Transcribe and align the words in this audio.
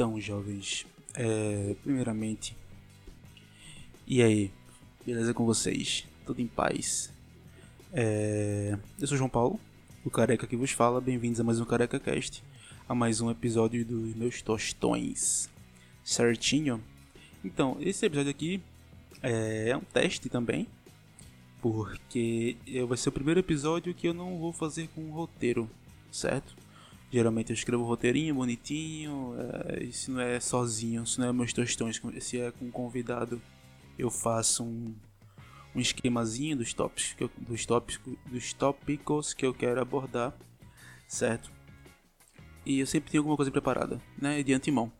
Então, 0.00 0.18
jovens, 0.18 0.86
é, 1.12 1.76
primeiramente, 1.82 2.56
e 4.06 4.22
aí, 4.22 4.50
beleza 5.04 5.34
com 5.34 5.44
vocês? 5.44 6.06
Tudo 6.24 6.40
em 6.40 6.46
paz? 6.46 7.12
É, 7.92 8.78
eu 8.98 9.06
sou 9.06 9.18
João 9.18 9.28
Paulo, 9.28 9.60
o 10.02 10.08
Careca 10.08 10.46
que 10.46 10.56
vos 10.56 10.70
fala. 10.70 11.02
Bem-vindos 11.02 11.38
a 11.38 11.44
mais 11.44 11.60
um 11.60 11.66
Careca 11.66 12.00
Cast, 12.00 12.42
a 12.88 12.94
mais 12.94 13.20
um 13.20 13.30
episódio 13.30 13.84
dos 13.84 14.14
meus 14.14 14.40
tostões. 14.40 15.50
Certinho? 16.02 16.82
Então, 17.44 17.76
esse 17.78 18.06
episódio 18.06 18.30
aqui 18.30 18.62
é, 19.22 19.68
é 19.68 19.76
um 19.76 19.82
teste 19.82 20.30
também, 20.30 20.66
porque 21.60 22.56
vai 22.88 22.96
ser 22.96 23.10
o 23.10 23.12
primeiro 23.12 23.40
episódio 23.40 23.92
que 23.92 24.08
eu 24.08 24.14
não 24.14 24.38
vou 24.38 24.50
fazer 24.50 24.88
com 24.94 25.10
roteiro, 25.10 25.68
certo? 26.10 26.56
Geralmente 27.12 27.50
eu 27.50 27.54
escrevo 27.54 27.82
roteirinho 27.82 28.36
bonitinho, 28.36 29.34
é, 29.66 29.90
se 29.90 30.12
não 30.12 30.20
é 30.20 30.38
sozinho, 30.38 31.04
se 31.04 31.18
não 31.18 31.28
é 31.28 31.32
meus 31.32 31.52
tostões, 31.52 32.00
se 32.20 32.40
é 32.40 32.52
com 32.52 32.66
um 32.66 32.70
convidado, 32.70 33.42
eu 33.98 34.08
faço 34.10 34.62
um, 34.62 34.94
um 35.74 35.80
esquemazinho 35.80 36.56
dos 36.56 36.72
tópicos, 36.72 37.16
eu, 37.18 37.28
dos, 37.36 37.66
tópicos, 37.66 38.16
dos 38.26 38.52
tópicos 38.52 39.34
que 39.34 39.44
eu 39.44 39.52
quero 39.52 39.80
abordar, 39.80 40.32
certo? 41.08 41.50
E 42.64 42.78
eu 42.78 42.86
sempre 42.86 43.10
tenho 43.10 43.22
alguma 43.22 43.36
coisa 43.36 43.50
preparada, 43.50 44.00
né, 44.16 44.40
de 44.44 44.52
antemão. 44.52 44.92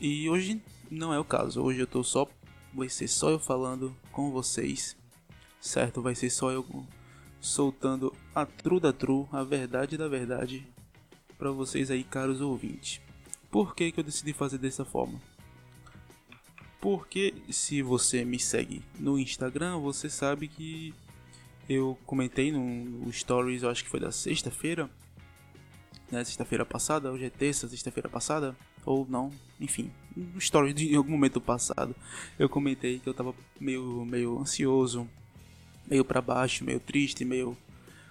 E 0.00 0.30
hoje 0.30 0.62
não 0.88 1.12
é 1.12 1.18
o 1.18 1.24
caso, 1.24 1.62
hoje 1.62 1.80
eu 1.80 1.86
tô 1.86 2.04
só, 2.04 2.28
vai 2.72 2.88
ser 2.88 3.08
só 3.08 3.28
eu 3.28 3.40
falando 3.40 3.96
com 4.12 4.30
vocês, 4.30 4.96
certo? 5.60 6.00
Vai 6.00 6.14
ser 6.14 6.30
só 6.30 6.52
eu 6.52 6.64
soltando 7.40 8.14
a 8.32 8.46
true 8.46 8.78
da 8.78 8.92
true, 8.92 9.26
a 9.32 9.42
verdade 9.42 9.98
da 9.98 10.06
verdade 10.06 10.64
para 11.40 11.50
vocês 11.50 11.90
aí, 11.90 12.04
caros 12.04 12.42
ouvintes. 12.42 13.00
Por 13.50 13.74
que, 13.74 13.90
que 13.90 13.98
eu 13.98 14.04
decidi 14.04 14.34
fazer 14.34 14.58
dessa 14.58 14.84
forma? 14.84 15.18
Porque 16.78 17.32
se 17.48 17.80
você 17.80 18.26
me 18.26 18.38
segue 18.38 18.84
no 18.98 19.18
Instagram, 19.18 19.78
você 19.78 20.10
sabe 20.10 20.48
que 20.48 20.94
eu 21.66 21.98
comentei 22.04 22.52
no 22.52 23.10
Stories, 23.10 23.62
eu 23.62 23.70
acho 23.70 23.82
que 23.82 23.88
foi 23.88 24.00
da 24.00 24.12
sexta-feira, 24.12 24.90
né, 26.10 26.22
sexta-feira 26.24 26.66
passada, 26.66 27.10
hoje 27.10 27.24
é 27.24 27.30
terça, 27.30 27.66
sexta-feira 27.66 28.08
passada, 28.08 28.54
ou 28.84 29.06
não, 29.08 29.30
enfim, 29.58 29.90
no 30.14 30.40
Stories 30.40 30.74
de 30.74 30.94
algum 30.94 31.12
momento 31.12 31.40
passado, 31.40 31.96
eu 32.38 32.50
comentei 32.50 32.98
que 32.98 33.08
eu 33.08 33.14
tava 33.14 33.34
meio, 33.58 34.04
meio 34.04 34.38
ansioso, 34.38 35.08
meio 35.86 36.04
para 36.04 36.20
baixo, 36.20 36.64
meio 36.64 36.80
triste, 36.80 37.24
meio 37.24 37.56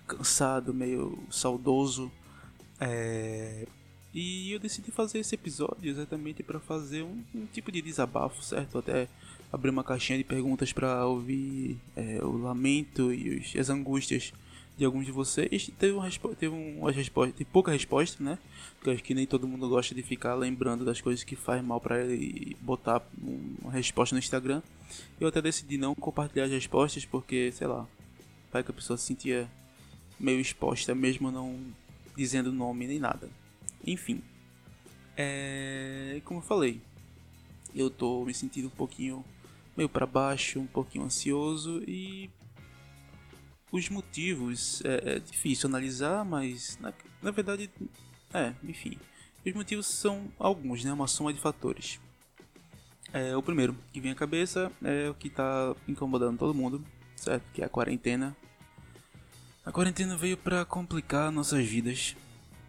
cansado, 0.07 0.73
meio 0.73 1.19
saudoso 1.29 2.11
é... 2.79 3.67
E 4.13 4.51
eu 4.51 4.59
decidi 4.59 4.89
fazer 4.91 5.19
esse 5.19 5.35
episódio 5.35 5.89
exatamente 5.89 6.41
para 6.41 6.59
fazer 6.59 7.03
um, 7.03 7.23
um, 7.33 7.45
tipo 7.45 7.71
de 7.71 7.81
desabafo, 7.81 8.41
certo? 8.43 8.79
Até 8.79 9.07
abrir 9.53 9.69
uma 9.69 9.83
caixinha 9.83 10.17
de 10.17 10.23
perguntas 10.23 10.73
para 10.73 11.05
ouvir 11.05 11.77
é, 11.95 12.19
o 12.23 12.37
lamento 12.37 13.13
e 13.13 13.37
os, 13.37 13.55
as 13.55 13.69
angústias 13.69 14.33
de 14.75 14.85
alguns 14.85 15.05
de 15.05 15.11
vocês. 15.11 15.69
Teve, 15.77 15.93
uma 15.93 16.09
teve 16.09 16.55
uma 16.55 16.91
resposta, 16.91 17.33
teve 17.37 17.49
pouca 17.51 17.71
resposta, 17.71 18.23
né? 18.23 18.39
Porque 18.75 18.89
acho 18.89 19.03
que 19.03 19.13
nem 19.13 19.27
todo 19.27 19.47
mundo 19.47 19.69
gosta 19.69 19.93
de 19.93 20.01
ficar 20.01 20.33
lembrando 20.33 20.83
das 20.83 21.01
coisas 21.01 21.23
que 21.23 21.35
faz 21.35 21.63
mal 21.63 21.79
para 21.79 22.01
ele 22.01 22.15
e 22.15 22.57
botar 22.61 23.05
uma 23.61 23.71
resposta 23.71 24.15
no 24.15 24.19
Instagram. 24.19 24.63
Eu 25.19 25.27
até 25.27 25.39
decidi 25.39 25.77
não 25.77 25.93
compartilhar 25.93 26.45
as 26.45 26.51
respostas 26.51 27.05
porque, 27.05 27.51
sei 27.51 27.67
lá, 27.67 27.85
vai 28.51 28.63
que 28.63 28.71
a 28.71 28.73
pessoa 28.73 28.97
se 28.97 29.05
sentia 29.05 29.47
meio 30.19 30.39
exposta 30.39 30.95
mesmo 30.95 31.29
não 31.29 31.59
dizendo 32.19 32.51
nome 32.51 32.85
nem 32.85 32.99
nada. 32.99 33.29
Enfim, 33.85 34.21
é, 35.15 36.21
como 36.25 36.41
eu 36.41 36.43
falei, 36.43 36.81
eu 37.73 37.89
tô 37.89 38.25
me 38.25 38.33
sentindo 38.33 38.67
um 38.67 38.71
pouquinho 38.71 39.23
meio 39.75 39.87
para 39.87 40.05
baixo, 40.05 40.59
um 40.59 40.67
pouquinho 40.67 41.05
ansioso 41.05 41.81
e 41.87 42.29
os 43.71 43.87
motivos 43.87 44.83
é, 44.83 45.15
é 45.15 45.19
difícil 45.19 45.69
analisar, 45.69 46.25
mas 46.25 46.77
na, 46.81 46.93
na, 47.21 47.31
verdade, 47.31 47.69
é, 48.33 48.53
enfim, 48.63 48.97
os 49.45 49.53
motivos 49.53 49.87
são 49.87 50.29
alguns, 50.37 50.83
né, 50.83 50.91
uma 50.91 51.07
soma 51.07 51.31
de 51.31 51.39
fatores. 51.39 52.01
É, 53.13 53.35
o 53.35 53.41
primeiro 53.41 53.75
que 53.93 54.01
vem 54.01 54.11
à 54.11 54.15
cabeça 54.15 54.69
é 54.83 55.09
o 55.09 55.13
que 55.13 55.29
está 55.29 55.73
incomodando 55.87 56.37
todo 56.37 56.53
mundo, 56.53 56.83
certo? 57.15 57.43
Que 57.53 57.61
é 57.61 57.65
a 57.65 57.69
quarentena 57.69 58.35
a 59.69 59.71
quarentena 59.71 60.17
veio 60.17 60.35
para 60.35 60.65
complicar 60.65 61.31
nossas 61.31 61.63
vidas, 61.63 62.15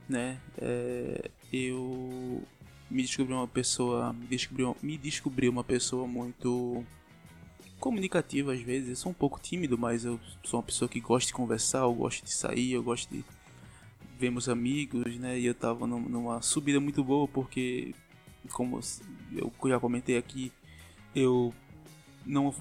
né? 0.06 0.38
É, 0.58 1.30
eu 1.50 2.42
me 2.90 3.00
descobri 3.00 3.32
uma 3.32 3.48
pessoa, 3.48 4.12
me 4.12 4.26
descobri, 4.26 4.64
me 4.82 4.98
descobri 4.98 5.48
uma 5.48 5.64
pessoa 5.64 6.06
muito 6.06 6.84
comunicativa 7.78 8.52
às 8.52 8.60
vezes. 8.60 8.90
Eu 8.90 8.96
sou 8.96 9.12
um 9.12 9.14
pouco 9.14 9.40
tímido, 9.40 9.78
mas 9.78 10.04
eu 10.04 10.20
sou 10.44 10.60
uma 10.60 10.66
pessoa 10.66 10.90
que 10.90 11.00
gosta 11.00 11.28
de 11.28 11.32
conversar, 11.32 11.78
eu 11.78 11.94
gosto 11.94 12.22
de 12.22 12.34
sair, 12.34 12.72
eu 12.72 12.82
gosto 12.82 13.08
de 13.10 13.24
ver 14.18 14.30
meus 14.30 14.46
amigos, 14.46 15.16
né? 15.16 15.40
E 15.40 15.46
eu 15.46 15.54
tava 15.54 15.86
numa 15.86 16.42
subida 16.42 16.80
muito 16.80 17.02
boa 17.02 17.26
porque, 17.26 17.94
como 18.50 18.78
eu 19.32 19.50
já 19.70 19.80
comentei 19.80 20.18
aqui, 20.18 20.52
eu 21.14 21.54
não 22.26 22.54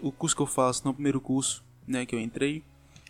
o 0.00 0.10
curso 0.10 0.34
que 0.34 0.40
eu 0.40 0.46
faço, 0.46 0.86
no 0.86 0.94
primeiro 0.94 1.20
curso, 1.20 1.62
né, 1.86 2.06
que 2.06 2.14
eu 2.14 2.18
entrei, 2.18 2.64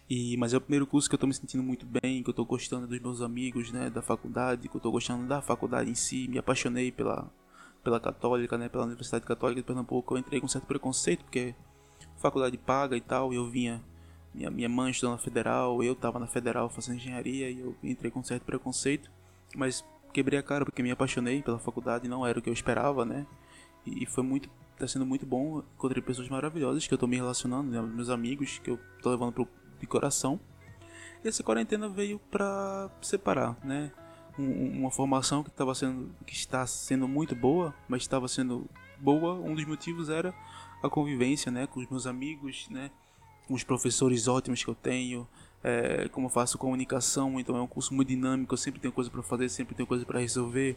e, 0.08 0.36
mas 0.38 0.54
é 0.54 0.56
o 0.56 0.60
primeiro 0.60 0.86
curso 0.86 1.08
que 1.08 1.14
eu 1.14 1.16
estou 1.18 1.28
me 1.28 1.34
sentindo 1.34 1.62
muito 1.62 1.84
bem, 1.84 2.22
que 2.22 2.30
eu 2.30 2.32
estou 2.32 2.46
gostando 2.46 2.86
dos 2.86 2.98
meus 2.98 3.20
amigos, 3.20 3.70
né, 3.70 3.90
da 3.90 4.00
faculdade, 4.00 4.66
que 4.66 4.74
eu 4.74 4.78
estou 4.78 4.90
gostando 4.90 5.26
da 5.26 5.42
faculdade 5.42 5.90
em 5.90 5.94
si, 5.94 6.26
me 6.28 6.38
apaixonei 6.38 6.90
pela, 6.90 7.30
pela 7.84 8.00
católica, 8.00 8.56
né, 8.56 8.70
pela 8.70 8.84
Universidade 8.84 9.26
Católica 9.26 9.60
de 9.60 9.66
Pernambuco. 9.66 10.14
Eu 10.14 10.18
entrei 10.18 10.40
com 10.40 10.48
certo 10.48 10.66
preconceito, 10.66 11.24
porque 11.24 11.54
faculdade 12.16 12.56
paga 12.56 12.96
e 12.96 13.00
tal, 13.02 13.34
e 13.34 13.36
eu 13.36 13.50
vinha, 13.50 13.84
minha, 14.34 14.50
minha 14.50 14.68
mãe 14.68 14.90
estudando 14.90 15.16
na 15.16 15.22
federal, 15.22 15.82
eu 15.82 15.92
estava 15.92 16.18
na 16.18 16.26
federal 16.26 16.70
fazendo 16.70 16.96
engenharia, 16.96 17.50
e 17.50 17.60
eu 17.60 17.76
entrei 17.82 18.10
com 18.10 18.22
certo 18.22 18.44
preconceito, 18.44 19.10
mas 19.54 19.84
quebrei 20.12 20.38
a 20.38 20.42
cara 20.42 20.64
porque 20.64 20.82
me 20.82 20.90
apaixonei 20.90 21.42
pela 21.42 21.58
faculdade, 21.58 22.08
não 22.08 22.26
era 22.26 22.38
o 22.38 22.42
que 22.42 22.48
eu 22.48 22.54
esperava, 22.54 23.04
né, 23.04 23.26
e 23.84 24.06
foi 24.06 24.24
muito 24.24 24.48
está 24.78 24.86
sendo 24.86 25.04
muito 25.04 25.26
bom. 25.26 25.58
Encontrei 25.74 26.00
pessoas 26.00 26.28
maravilhosas 26.28 26.86
que 26.86 26.94
eu 26.94 26.96
estou 26.96 27.08
me 27.08 27.16
relacionando, 27.16 27.70
né, 27.70 27.82
meus 27.82 28.08
amigos 28.08 28.58
que 28.58 28.70
eu 28.70 28.78
estou 28.96 29.10
levando 29.10 29.32
pro, 29.32 29.48
de 29.80 29.86
coração. 29.86 30.40
E 31.24 31.28
essa 31.28 31.42
quarentena 31.42 31.88
veio 31.88 32.18
para 32.30 32.90
separar, 33.02 33.56
né? 33.64 33.90
Um, 34.38 34.80
uma 34.80 34.90
formação 34.90 35.42
que 35.42 35.50
estava 35.50 35.74
sendo, 35.74 36.10
que 36.24 36.32
está 36.32 36.64
sendo 36.66 37.08
muito 37.08 37.34
boa, 37.34 37.74
mas 37.88 38.02
estava 38.02 38.28
sendo 38.28 38.68
boa. 38.98 39.34
Um 39.34 39.54
dos 39.54 39.64
motivos 39.64 40.08
era 40.08 40.32
a 40.82 40.88
convivência, 40.88 41.50
né, 41.50 41.66
com 41.66 41.80
os 41.80 41.88
meus 41.88 42.06
amigos, 42.06 42.68
né, 42.70 42.90
com 43.48 43.54
os 43.54 43.64
professores 43.64 44.28
ótimos 44.28 44.62
que 44.62 44.70
eu 44.70 44.76
tenho. 44.76 45.26
É, 45.64 46.08
como 46.10 46.26
eu 46.26 46.30
faço 46.30 46.56
comunicação, 46.56 47.40
então 47.40 47.56
é 47.56 47.60
um 47.60 47.66
curso 47.66 47.92
muito 47.92 48.08
dinâmico. 48.08 48.54
Eu 48.54 48.58
sempre 48.58 48.80
tenho 48.80 48.92
coisa 48.92 49.10
para 49.10 49.22
fazer, 49.24 49.48
sempre 49.48 49.74
tenho 49.74 49.88
coisa 49.88 50.04
para 50.04 50.20
resolver. 50.20 50.76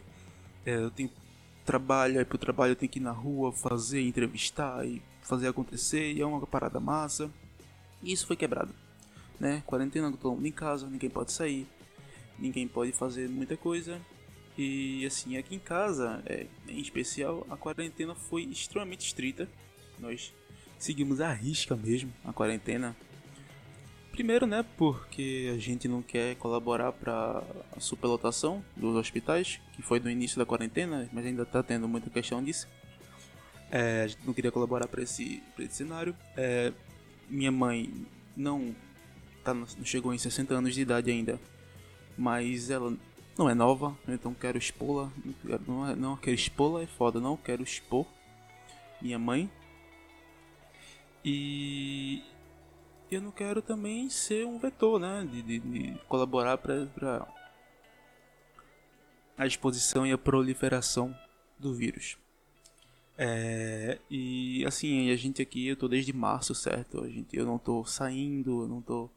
É, 0.66 0.74
eu 0.74 0.90
tenho 0.90 1.10
trabalho, 1.64 2.18
aí 2.18 2.24
pro 2.24 2.36
trabalho 2.36 2.72
eu 2.72 2.76
tenho 2.76 2.90
que 2.90 2.98
ir 2.98 3.02
na 3.02 3.12
rua, 3.12 3.52
fazer, 3.52 4.02
entrevistar 4.02 4.84
e 4.84 5.00
fazer 5.22 5.46
acontecer, 5.46 6.12
e 6.12 6.20
é 6.20 6.26
uma 6.26 6.44
parada 6.44 6.80
massa. 6.80 7.30
E 8.02 8.12
isso 8.12 8.26
foi 8.26 8.34
quebrado 8.34 8.74
né? 9.42 9.60
Quarentena, 9.66 10.12
todo 10.12 10.36
mundo 10.36 10.46
em 10.46 10.52
casa, 10.52 10.88
ninguém 10.88 11.10
pode 11.10 11.32
sair, 11.32 11.66
ninguém 12.38 12.68
pode 12.68 12.92
fazer 12.92 13.28
muita 13.28 13.56
coisa. 13.56 14.00
E 14.56 15.04
assim, 15.04 15.36
aqui 15.36 15.56
em 15.56 15.58
casa, 15.58 16.22
é, 16.26 16.46
em 16.68 16.78
especial, 16.78 17.44
a 17.50 17.56
quarentena 17.56 18.14
foi 18.14 18.44
extremamente 18.44 19.04
estrita. 19.04 19.48
Nós 19.98 20.32
seguimos 20.78 21.20
a 21.20 21.32
risca 21.32 21.74
mesmo 21.74 22.12
a 22.24 22.32
quarentena. 22.32 22.96
Primeiro, 24.12 24.46
né, 24.46 24.64
porque 24.76 25.50
a 25.52 25.58
gente 25.58 25.88
não 25.88 26.02
quer 26.02 26.36
colaborar 26.36 26.92
para 26.92 27.42
a 27.76 27.80
superlotação 27.80 28.62
dos 28.76 28.94
hospitais, 28.94 29.58
que 29.72 29.82
foi 29.82 29.98
no 29.98 30.08
início 30.08 30.38
da 30.38 30.46
quarentena, 30.46 31.08
mas 31.12 31.26
ainda 31.26 31.42
está 31.42 31.64
tendo 31.64 31.88
muita 31.88 32.10
questão 32.10 32.44
disso. 32.44 32.68
É, 33.72 34.02
a 34.02 34.06
gente 34.06 34.24
não 34.24 34.34
queria 34.34 34.52
colaborar 34.52 34.86
para 34.86 35.02
esse, 35.02 35.42
esse 35.58 35.74
cenário. 35.74 36.14
É, 36.36 36.72
minha 37.28 37.50
mãe 37.50 38.06
não 38.36 38.72
tá, 39.42 39.54
não 39.54 39.66
chegou 39.84 40.14
em 40.14 40.18
60 40.18 40.54
anos 40.54 40.74
de 40.74 40.82
idade 40.82 41.10
ainda, 41.10 41.40
mas 42.16 42.70
ela 42.70 42.96
não 43.36 43.48
é 43.48 43.54
nova, 43.54 43.96
então 44.06 44.34
quero 44.34 44.58
expô-la. 44.58 45.10
Não, 45.66 45.88
é, 45.88 45.94
não 45.94 46.16
quero 46.16 46.34
expô-la, 46.34 46.82
é 46.82 46.86
foda, 46.86 47.20
não 47.20 47.36
quero 47.36 47.62
expor 47.62 48.06
minha 49.00 49.18
mãe. 49.18 49.50
E 51.24 52.22
eu 53.10 53.20
não 53.20 53.30
quero 53.30 53.62
também 53.62 54.08
ser 54.10 54.46
um 54.46 54.58
vetor, 54.58 54.98
né? 54.98 55.26
De, 55.30 55.42
de, 55.42 55.58
de 55.58 55.98
colaborar 56.08 56.58
para 56.58 57.26
a 59.36 59.46
exposição 59.46 60.06
e 60.06 60.12
a 60.12 60.18
proliferação 60.18 61.16
do 61.58 61.74
vírus. 61.74 62.16
É, 63.16 63.98
e 64.10 64.64
assim, 64.66 65.10
a 65.10 65.16
gente 65.16 65.42
aqui, 65.42 65.68
eu 65.68 65.76
tô 65.76 65.86
desde 65.86 66.12
março, 66.12 66.54
certo? 66.54 67.02
A 67.02 67.08
gente, 67.08 67.36
eu 67.36 67.46
não 67.46 67.58
tô 67.58 67.84
saindo, 67.84 68.62
eu 68.62 68.68
não 68.68 68.80
tô 68.80 69.10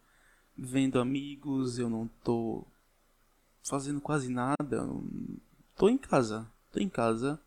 vendo 0.57 1.00
amigos, 1.00 1.80
eu 1.80 1.90
não 1.90 2.10
tô 2.24 2.66
fazendo 3.63 4.00
quase 4.00 4.30
nada. 4.30 4.88
Tô 5.75 5.90
em 5.90 5.98
casa. 5.98 6.48
tô 6.72 6.80
em 6.80 6.90
casa, 6.90 7.40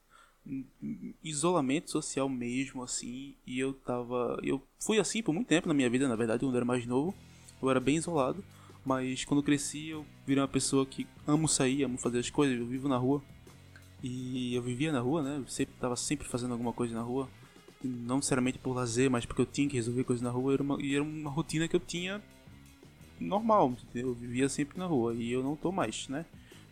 isolamento 1.23 1.91
social 1.91 2.29
mesmo, 2.29 2.83
assim, 2.83 3.35
e 3.47 3.59
eu 3.59 3.73
tava. 3.73 4.39
Eu 4.43 4.63
fui 4.79 4.99
assim 4.99 5.23
por 5.23 5.33
muito 5.33 5.49
tempo 5.49 5.69
na 5.69 5.75
minha 5.75 5.91
vida, 5.91 6.09
na 6.09 6.17
verdade, 6.17 6.41
quando 6.41 6.55
eu 6.55 6.59
era 6.59 6.65
mais 6.65 6.87
novo. 6.87 7.15
Eu 7.61 7.71
era 7.71 7.81
bem 7.81 7.97
isolado, 7.97 8.43
mas 8.85 9.25
quando 9.25 9.43
cresci 9.43 9.89
eu 9.89 10.07
virei 10.27 10.41
uma 10.41 10.49
pessoa 10.49 10.87
que 10.87 11.07
amo 11.27 11.49
sair, 11.49 11.83
amo 11.83 11.99
fazer 11.99 12.21
as 12.21 12.31
coisas, 12.31 12.59
eu 12.59 12.67
vivo 12.67 12.89
na 12.89 12.97
rua. 12.97 13.23
E 14.03 14.55
eu 14.55 14.63
vivia 14.63 14.93
na 14.93 15.01
rua, 15.01 15.23
né? 15.23 15.39
Eu 15.39 15.49
sempre, 15.49 15.75
tava 15.81 15.97
sempre 15.97 16.27
fazendo 16.29 16.53
alguma 16.53 16.73
coisa 16.73 16.95
na 16.95 17.03
rua. 17.03 17.29
Não 17.83 18.17
necessariamente 18.17 18.59
por 18.59 18.75
lazer, 18.75 19.11
mas 19.11 19.27
porque 19.27 19.43
eu 19.43 19.47
tinha 19.47 19.69
que 19.69 19.77
resolver 19.77 20.05
coisas 20.05 20.23
na 20.23 20.31
rua. 20.31 20.55
Era 20.55 20.63
uma, 20.63 20.81
e 20.81 20.95
era 20.95 21.03
uma 21.03 21.31
rotina 21.31 21.67
que 21.67 21.75
eu 21.75 21.81
tinha 21.81 22.23
normal? 23.21 23.75
Eu 23.95 24.15
vivia 24.15 24.49
sempre 24.49 24.79
na 24.79 24.87
rua 24.87 25.15
e 25.15 25.31
eu 25.31 25.43
não 25.43 25.57
tô 25.57 25.73
mais, 25.73 26.09
né? 26.09 26.25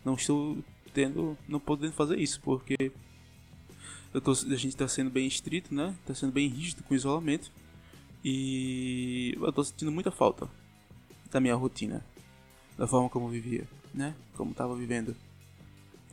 Não 0.05 0.15
estou 0.15 0.59
tendo, 0.95 1.37
não 1.49 1.61
podendo 1.61 1.93
fazer 1.93 2.19
isso, 2.19 2.41
porque 2.41 2.93
eu 4.15 4.21
tô, 4.21 4.33
a 4.33 4.35
gente 4.35 4.69
está 4.69 4.89
sendo 4.89 5.11
bem 5.11 5.27
estrito, 5.27 5.75
né? 5.75 5.95
Está 6.01 6.15
sendo 6.15 6.33
bem 6.33 6.49
rígido 6.49 6.83
com 6.83 6.95
o 6.95 6.97
isolamento. 6.97 7.51
E 8.25 9.37
eu 9.41 9.53
tô 9.53 9.63
sentindo 9.63 9.93
muita 9.93 10.11
falta 10.11 10.49
da 11.31 11.39
minha 11.39 11.55
rotina, 11.55 12.05
da 12.77 12.87
forma 12.87 13.09
como 13.09 13.27
eu 13.27 13.31
vivia, 13.31 13.69
né? 13.93 14.15
Como 14.35 14.53
estava 14.53 14.75
vivendo. 14.75 15.15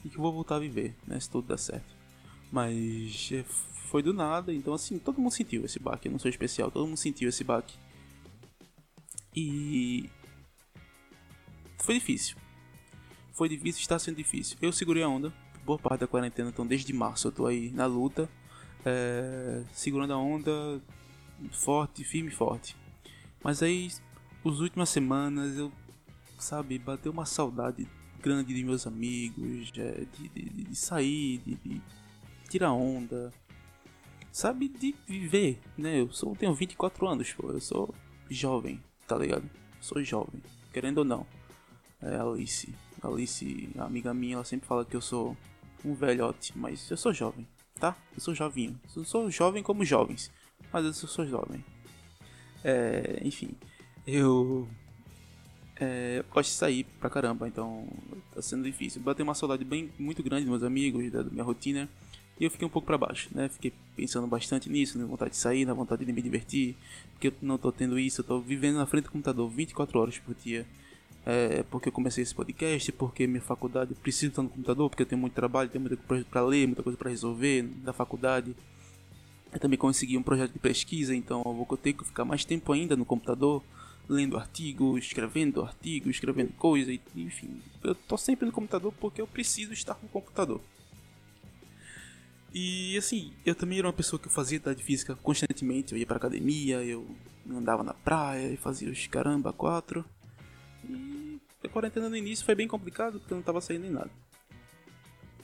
E 0.04 0.10
que 0.10 0.18
eu 0.18 0.22
vou 0.22 0.34
voltar 0.34 0.58
a 0.58 0.60
viver, 0.60 0.96
né? 1.08 1.20
Se 1.20 1.30
tudo 1.30 1.48
der 1.48 1.58
certo. 1.58 1.96
Mas 2.52 3.30
é, 3.32 3.44
foi 3.90 4.04
do 4.04 4.14
nada, 4.14 4.54
então 4.54 4.74
assim, 4.74 5.00
todo 5.00 5.20
mundo 5.20 5.32
sentiu 5.32 5.64
esse 5.66 5.80
baque. 5.80 6.08
Eu 6.08 6.12
não 6.12 6.20
sou 6.20 6.30
especial, 6.30 6.70
todo 6.70 6.86
mundo 6.86 6.98
sentiu 6.98 7.30
esse 7.30 7.44
baque. 7.44 7.76
E 9.36 10.10
foi 11.84 11.96
difícil. 11.96 12.38
Foi 13.34 13.50
difícil, 13.50 13.82
está 13.82 14.00
sendo 14.00 14.16
difícil. 14.16 14.58
Eu 14.62 14.72
segurei 14.72 15.04
a 15.04 15.10
onda, 15.10 15.34
boa 15.66 15.78
parte 15.78 16.00
da 16.00 16.08
quarentena, 16.08 16.50
então 16.50 16.66
desde 16.66 16.94
março 16.94 17.28
eu 17.28 17.32
tô 17.32 17.46
aí 17.46 17.72
na 17.72 17.86
luta, 17.86 18.30
é, 18.86 19.64
segurando 19.74 20.14
a 20.14 20.18
onda 20.18 20.82
forte, 21.52 22.06
firme 22.06 22.30
e 22.30 22.34
forte. 22.34 22.76
Mas 23.44 23.62
aí, 23.62 23.92
as 24.46 24.60
últimas 24.60 24.88
semanas 24.90 25.58
eu, 25.58 25.74
sabe, 26.40 26.80
bateu 26.80 27.12
uma 27.12 27.26
saudade 27.26 27.86
grande 28.22 28.54
de 28.54 28.64
meus 28.64 28.88
amigos, 28.88 29.70
é, 29.78 30.06
de, 30.18 30.30
de, 30.30 30.64
de, 30.64 30.76
sair, 30.76 31.40
de, 31.40 31.56
de, 31.56 31.82
tirar 32.48 32.72
onda, 32.72 33.30
sabe, 34.32 34.70
de 34.70 34.96
viver, 35.06 35.60
né? 35.78 36.00
Eu 36.00 36.10
sou, 36.14 36.34
tenho 36.34 36.54
24 36.54 37.06
anos, 37.10 37.34
pô, 37.34 37.52
eu 37.52 37.60
sou 37.60 37.94
jovem, 38.30 38.82
tá 39.06 39.18
ligado? 39.18 39.50
Sou 39.82 40.02
jovem, 40.02 40.42
querendo 40.72 41.00
ou 41.00 41.04
não. 41.04 41.43
É, 42.04 42.18
Alice, 42.18 42.74
Alice, 43.02 43.70
amiga 43.78 44.14
minha, 44.14 44.36
ela 44.36 44.44
sempre 44.44 44.68
fala 44.68 44.84
que 44.84 44.96
eu 44.96 45.02
sou 45.02 45.38
um 45.86 45.94
velhote, 45.94 46.52
mas 46.56 46.90
eu 46.92 46.98
sou 46.98 47.14
jovem, 47.14 47.48
tá? 47.80 47.96
Eu 48.14 48.20
sou 48.20 48.36
jovinho. 48.36 48.78
Eu 48.96 49.06
sou 49.06 49.32
jovem 49.32 49.64
como 49.64 49.86
jovens, 49.86 50.30
mas 50.72 50.86
eu 50.86 50.94
sou 50.94 51.26
jovem. 51.26 51.64
É, 52.62 53.22
enfim, 53.24 53.52
eu, 54.06 54.68
é, 55.80 56.18
eu 56.20 56.26
gosto 56.34 56.50
de 56.50 56.56
sair 56.56 56.84
pra 57.00 57.10
caramba, 57.10 57.48
então 57.48 57.88
tá 58.34 58.42
sendo 58.42 58.64
difícil. 58.64 59.02
Bateu 59.02 59.24
uma 59.24 59.36
saudade 59.36 59.64
bem 59.64 59.90
muito 59.98 60.22
grande 60.22 60.44
dos 60.44 60.50
meus 60.50 60.64
amigos, 60.64 61.10
da, 61.10 61.24
minha 61.24 61.44
rotina. 61.44 61.90
E 62.38 62.44
eu 62.44 62.52
fiquei 62.52 62.68
um 62.68 62.70
pouco 62.70 62.86
para 62.86 62.98
baixo, 62.98 63.30
né? 63.32 63.48
Fiquei 63.48 63.72
pensando 63.96 64.28
bastante 64.28 64.70
nisso, 64.70 64.98
na 64.98 65.06
vontade 65.06 65.32
de 65.32 65.38
sair, 65.38 65.66
na 65.66 65.74
vontade 65.74 66.04
de 66.04 66.12
me 66.12 66.22
divertir, 66.22 66.76
porque 67.12 67.28
eu 67.28 67.34
não 67.42 67.58
tô 67.58 67.72
tendo 67.72 67.98
isso, 67.98 68.22
eu 68.22 68.26
tô 68.26 68.40
vivendo 68.42 68.76
na 68.76 68.88
frente 68.88 69.06
do 69.06 69.12
computador 69.12 69.48
24 69.50 70.00
horas 70.00 70.18
por 70.18 70.34
dia 70.34 70.66
é, 71.26 71.64
porque 71.64 71.88
eu 71.88 71.94
comecei 71.94 72.22
esse 72.22 72.36
podcast, 72.36 72.92
porque 72.92 73.26
minha 73.26 73.42
faculdade 73.42 73.94
precisa 73.96 74.28
estar 74.28 74.44
no 74.44 74.50
computador, 74.50 74.90
porque 74.90 75.04
eu 75.04 75.08
tenho 75.08 75.22
muito 75.22 75.34
trabalho, 75.34 75.70
tenho 75.70 75.82
muita 75.82 75.98
coisa 75.98 76.26
para 76.26 76.42
ler, 76.42 76.68
muita 76.68 76.84
coisa 76.84 76.98
para 76.98 77.10
resolver 77.10 77.64
da 77.64 77.94
faculdade. 77.94 78.56
Eu 79.52 79.60
também 79.60 79.78
consegui 79.78 80.18
um 80.18 80.24
projeto 80.24 80.52
de 80.52 80.60
pesquisa, 80.60 81.16
então 81.16 81.42
eu 81.46 81.54
vou 81.54 81.78
ter 81.78 81.94
que 81.94 82.04
ficar 82.04 82.26
mais 82.26 82.44
tempo 82.44 82.74
ainda 82.74 82.96
no 82.96 83.06
computador, 83.06 83.64
lendo 84.10 84.36
artigos, 84.36 85.06
escrevendo 85.06 85.62
artigos, 85.62 86.10
escrevendo 86.10 86.52
coisas, 86.54 87.00
enfim. 87.16 87.62
Eu 87.84 87.96
tô 87.96 88.18
sempre 88.18 88.46
no 88.46 88.52
computador 88.52 88.92
porque 89.00 89.22
eu 89.22 89.28
preciso 89.28 89.72
estar 89.72 89.98
no 90.02 90.10
computador. 90.10 90.60
E 92.54 92.98
assim, 92.98 93.32
eu 93.46 93.56
também 93.56 93.80
era 93.80 93.88
uma 93.88 93.94
pessoa 93.94 94.20
que 94.20 94.30
fazia 94.30 94.58
atividade 94.58 94.84
física 94.84 95.16
constantemente, 95.16 95.94
eu 95.94 95.98
ia 95.98 96.06
pra 96.06 96.18
academia, 96.18 96.84
eu 96.84 97.08
andava 97.50 97.84
na 97.84 97.94
praia 97.94 98.52
e 98.52 98.58
fazia 98.58 98.92
os 98.92 99.08
caramba 99.08 99.54
quatro. 99.54 100.06
E 100.90 101.40
a 101.64 101.70
quarentena 101.70 102.10
no 102.10 102.18
início 102.18 102.46
foi 102.46 102.56
bem 102.56 102.68
complicado 102.68 103.20
porque 103.20 103.34
eu 103.34 103.38
não 103.38 103.44
tava 103.44 103.62
saindo 103.62 103.84
nem 103.84 103.92
nada. 103.92 104.12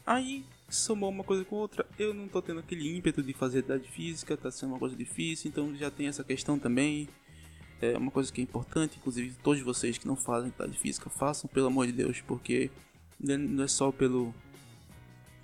Aí 0.06 0.44
somou 0.69 1.09
uma 1.09 1.24
coisa 1.24 1.45
com 1.45 1.56
outra, 1.56 1.86
eu 1.97 2.13
não 2.13 2.27
tô 2.27 2.41
tendo 2.41 2.59
aquele 2.59 2.95
ímpeto 2.95 3.21
de 3.21 3.33
fazer 3.33 3.59
atividade 3.59 3.89
física, 3.89 4.38
tá 4.38 4.51
sendo 4.51 4.71
uma 4.71 4.80
coisa 4.80 4.95
difícil, 4.95 5.50
então 5.50 5.75
já 5.75 5.89
tem 5.89 6.07
essa 6.07 6.24
questão 6.24 6.57
também. 6.57 7.07
É 7.81 7.97
uma 7.97 8.12
coisa 8.12 8.31
que 8.31 8.41
é 8.41 8.44
importante, 8.44 8.97
inclusive 8.97 9.36
todos 9.41 9.62
vocês 9.62 9.97
que 9.97 10.07
não 10.07 10.15
fazem 10.15 10.50
atividade 10.50 10.77
física, 10.77 11.09
façam 11.09 11.50
pelo 11.50 11.68
amor 11.68 11.88
de 11.88 11.94
Deus, 11.94 12.21
porque 12.21 12.69
não 13.19 13.63
é 13.63 13.68
só 13.68 13.92
pelo 13.92 14.33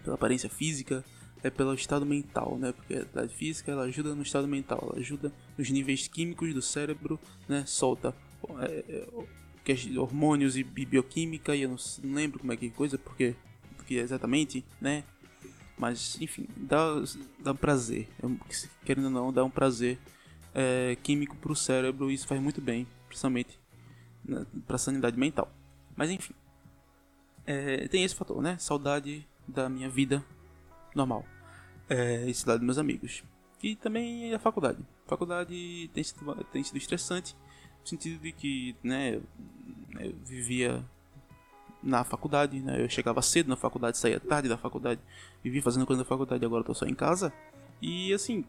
pela 0.03 0.15
aparência 0.15 0.49
física, 0.49 1.03
é 1.43 1.49
pelo 1.49 1.73
estado 1.73 2.05
mental, 2.05 2.57
né? 2.57 2.71
Porque 2.71 2.93
a 2.93 3.01
atividade 3.01 3.35
física 3.35 3.71
ela 3.71 3.83
ajuda 3.83 4.13
no 4.15 4.21
estado 4.21 4.47
mental, 4.47 4.79
ela 4.81 4.99
ajuda 4.99 5.31
nos 5.57 5.69
níveis 5.69 6.07
químicos 6.07 6.53
do 6.53 6.61
cérebro, 6.61 7.19
né? 7.47 7.63
Solta 7.65 8.13
é, 8.59 8.83
é, 8.87 9.07
que 9.65 9.71
é 9.71 9.99
hormônios 9.99 10.55
e 10.55 10.63
bioquímica, 10.63 11.55
e 11.55 11.63
eu 11.63 11.69
não, 11.69 12.13
lembro 12.13 12.39
como 12.39 12.53
é 12.53 12.55
que 12.55 12.69
coisa, 12.69 12.99
porque, 12.99 13.35
porque 13.75 13.95
exatamente, 13.95 14.63
né? 14.79 15.03
Mas, 15.75 16.21
enfim, 16.21 16.47
dá, 16.55 16.85
dá 17.39 17.51
um 17.51 17.55
prazer, 17.55 18.07
querendo 18.85 19.05
ou 19.05 19.11
não, 19.11 19.33
dá 19.33 19.43
um 19.43 19.49
prazer 19.49 19.97
é, 20.53 20.95
químico 21.01 21.35
pro 21.37 21.55
cérebro, 21.55 22.11
e 22.11 22.13
isso 22.13 22.27
faz 22.27 22.39
muito 22.39 22.61
bem, 22.61 22.87
principalmente 23.07 23.59
né, 24.23 24.45
pra 24.67 24.77
sanidade 24.77 25.17
mental. 25.17 25.51
Mas, 25.97 26.11
enfim, 26.11 26.33
é, 27.45 27.87
tem 27.87 28.03
esse 28.03 28.15
fator, 28.15 28.41
né? 28.41 28.57
Saudade 28.59 29.27
da 29.47 29.67
minha 29.67 29.89
vida 29.89 30.23
normal. 30.93 31.25
É, 31.89 32.29
e 32.29 32.33
saudade 32.33 32.59
dos 32.59 32.65
meus 32.65 32.77
amigos. 32.77 33.23
E 33.63 33.75
também 33.75 34.33
a 34.33 34.39
faculdade. 34.39 34.79
A 35.05 35.09
faculdade 35.09 35.89
tem 35.93 36.03
sido, 36.03 36.35
tem 36.51 36.63
sido 36.63 36.77
estressante, 36.77 37.35
sentido 37.89 38.21
de 38.21 38.31
que, 38.31 38.75
né, 38.83 39.21
eu 39.99 40.15
vivia 40.25 40.83
na 41.81 42.03
faculdade, 42.03 42.59
né? 42.59 42.83
Eu 42.83 42.89
chegava 42.89 43.21
cedo 43.21 43.47
na 43.47 43.55
faculdade, 43.55 43.97
saía 43.97 44.19
tarde 44.19 44.49
da 44.49 44.57
faculdade, 44.57 44.99
vivia 45.43 45.61
fazendo 45.61 45.85
coisa 45.85 46.01
na 46.01 46.07
faculdade, 46.07 46.43
agora 46.43 46.63
tô 46.63 46.73
só 46.73 46.85
em 46.85 46.95
casa. 46.95 47.31
E 47.81 48.11
assim, 48.13 48.43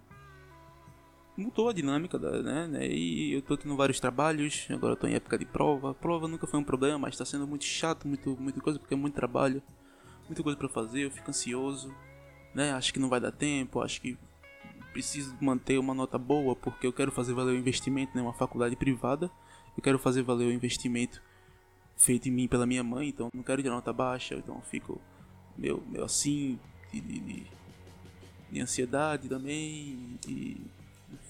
mudou 1.37 1.69
a 1.69 1.73
dinâmica, 1.73 2.19
da, 2.19 2.43
né, 2.43 2.66
né? 2.66 2.88
E 2.88 3.35
eu 3.35 3.43
tô 3.43 3.57
tendo 3.57 3.76
vários 3.76 4.00
trabalhos, 4.00 4.66
agora 4.71 4.97
tô 4.97 5.07
em 5.07 5.14
época 5.14 5.38
de 5.38 5.45
prova. 5.45 5.95
Prova 5.95 6.26
nunca 6.26 6.47
foi 6.47 6.59
um 6.59 6.64
problema, 6.64 6.99
mas 6.99 7.16
tá 7.16 7.25
sendo 7.25 7.47
muito 7.47 7.64
chato, 7.64 8.09
muito, 8.09 8.37
muita 8.40 8.61
coisa, 8.61 8.78
porque 8.78 8.95
é 8.95 8.97
muito 8.97 9.14
trabalho, 9.14 9.62
muita 10.26 10.43
coisa 10.43 10.59
para 10.59 10.69
fazer, 10.69 11.02
eu 11.02 11.11
fico 11.11 11.31
ansioso, 11.31 11.95
né? 12.55 12.73
Acho 12.73 12.93
que 12.93 12.99
não 12.99 13.09
vai 13.09 13.21
dar 13.21 13.33
tempo, 13.33 13.83
acho 13.83 14.00
que 14.00 14.16
preciso 14.96 15.36
manter 15.42 15.78
uma 15.78 15.92
nota 15.92 16.16
boa, 16.16 16.56
porque 16.56 16.86
eu 16.86 16.92
quero 16.92 17.12
fazer 17.12 17.34
valer 17.34 17.52
o 17.52 17.58
investimento 17.58 18.16
em 18.16 18.20
uma 18.22 18.32
faculdade 18.32 18.74
privada, 18.74 19.30
eu 19.76 19.82
quero 19.82 19.98
fazer 19.98 20.22
valer 20.22 20.46
o 20.46 20.52
investimento 20.52 21.22
feito 21.98 22.30
em 22.30 22.32
mim 22.32 22.48
pela 22.48 22.64
minha 22.64 22.82
mãe, 22.82 23.10
então 23.10 23.28
não 23.34 23.42
quero 23.42 23.62
tirar 23.62 23.74
nota 23.74 23.92
baixa, 23.92 24.36
então 24.36 24.58
fico 24.62 24.98
meio, 25.54 25.82
meio 25.86 26.02
assim, 26.02 26.58
de, 26.90 27.02
de, 27.02 27.46
de 28.50 28.58
ansiedade 28.60 29.28
também, 29.28 30.18
e 30.26 30.56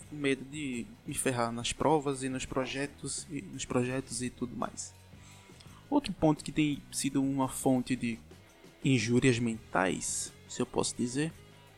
com 0.09 0.15
medo 0.15 0.45
de 0.45 0.87
me 1.05 1.15
ferrar 1.15 1.51
nas 1.51 1.73
provas 1.73 2.23
e 2.23 2.29
nos 2.29 2.47
projetos 2.47 3.27
e 3.29 3.43
nos 3.43 3.65
projetos 3.65 4.23
e 4.23 4.31
tudo 4.31 4.57
mais. 4.57 4.95
Outro 5.91 6.13
ponto 6.13 6.45
que 6.45 6.53
tem 6.53 6.81
sido 6.93 7.21
uma 7.21 7.49
fonte 7.49 7.97
de 7.97 8.17
injúrias 8.85 9.41
mentais, 9.41 10.33
se 10.49 10.63
eu 10.63 10.67
posso 10.67 10.97
dizer, 10.97 11.33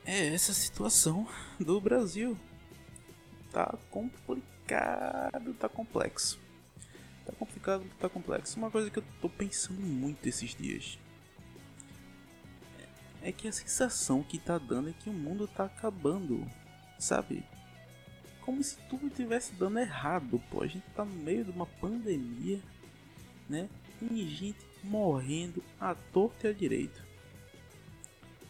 é 0.09 0.33
essa 0.33 0.55
situação 0.55 1.29
do 1.61 1.79
Brasil. 1.79 2.35
Tá 3.53 3.77
complicado, 3.91 5.53
tá 5.53 5.69
complexo. 5.69 6.41
Tá 7.27 7.33
complicado, 7.33 7.85
tá 8.01 8.09
complexo. 8.09 8.57
Uma 8.57 8.71
coisa 8.71 8.91
que 8.91 8.99
eu 8.99 9.05
tô 9.21 9.29
pensando 9.29 9.83
muito 9.83 10.27
esses 10.27 10.55
dias 10.55 10.99
é 13.21 13.31
que 13.31 13.49
a 13.49 13.53
sensação 13.53 14.23
que 14.23 14.39
tá 14.39 14.57
dando 14.57 14.89
é 14.89 14.95
que 14.95 15.11
o 15.11 15.13
mundo 15.13 15.47
tá 15.47 15.67
acabando, 15.67 16.49
sabe? 16.99 17.45
Como 18.41 18.63
se 18.63 18.79
tudo 18.89 19.11
tivesse 19.11 19.53
dando 19.57 19.79
errado, 19.79 20.43
pô. 20.51 20.63
A 20.63 20.67
gente 20.67 20.87
tá 20.97 21.05
no 21.05 21.15
meio 21.17 21.45
de 21.45 21.51
uma 21.51 21.67
pandemia, 21.67 22.63
né? 23.47 23.69
Tem 24.01 24.27
gente 24.27 24.65
morrendo 24.83 25.63
à 25.79 25.95
torta 25.95 26.47
e 26.47 26.51
à 26.51 26.55
direita. 26.55 27.08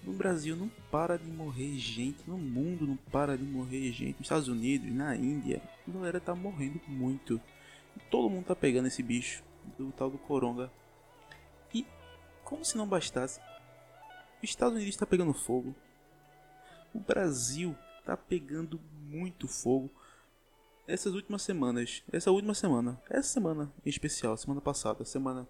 No 0.09 0.15
Brasil 0.15 0.57
não 0.57 0.71
para 0.91 1.19
de 1.19 1.31
morrer 1.31 1.77
gente, 1.79 2.19
no 2.27 2.39
mundo 2.39 2.87
não 2.87 2.97
para 2.97 3.37
de 3.37 3.45
morrer 3.45 3.93
gente, 3.93 4.17
nos 4.17 4.23
Estados 4.23 4.49
Unidos, 4.49 4.91
na 4.91 5.15
Índia, 5.15 5.61
a 5.87 5.91
galera 5.91 6.19
tá 6.19 6.35
morrendo 6.35 6.81
muito 6.89 7.39
todo 8.11 8.31
mundo 8.31 8.47
tá 8.47 8.57
pegando 8.57 8.89
esse 8.89 9.03
bicho 9.03 9.43
do 9.77 9.93
tal 9.93 10.11
do 10.11 10.17
coronga. 10.17 10.73
E 11.75 11.87
como 12.43 12.65
se 12.65 12.77
não 12.77 12.89
bastasse, 12.89 13.39
Os 14.43 14.49
Estados 14.49 14.77
Unidos 14.77 14.95
está 14.95 15.05
pegando 15.05 15.35
fogo. 15.35 15.75
O 16.95 17.01
Brasil 17.01 17.77
está 17.99 18.17
pegando 18.17 18.81
muito 19.11 19.47
fogo. 19.47 19.91
Essas 20.87 21.13
últimas 21.13 21.43
semanas, 21.43 22.03
essa 22.11 22.31
última 22.31 22.55
semana, 22.55 22.99
essa 23.11 23.29
semana 23.29 23.71
em 23.85 23.91
especial, 23.91 24.39
semana 24.39 24.63
passada, 24.63 25.05
semana 25.05 25.47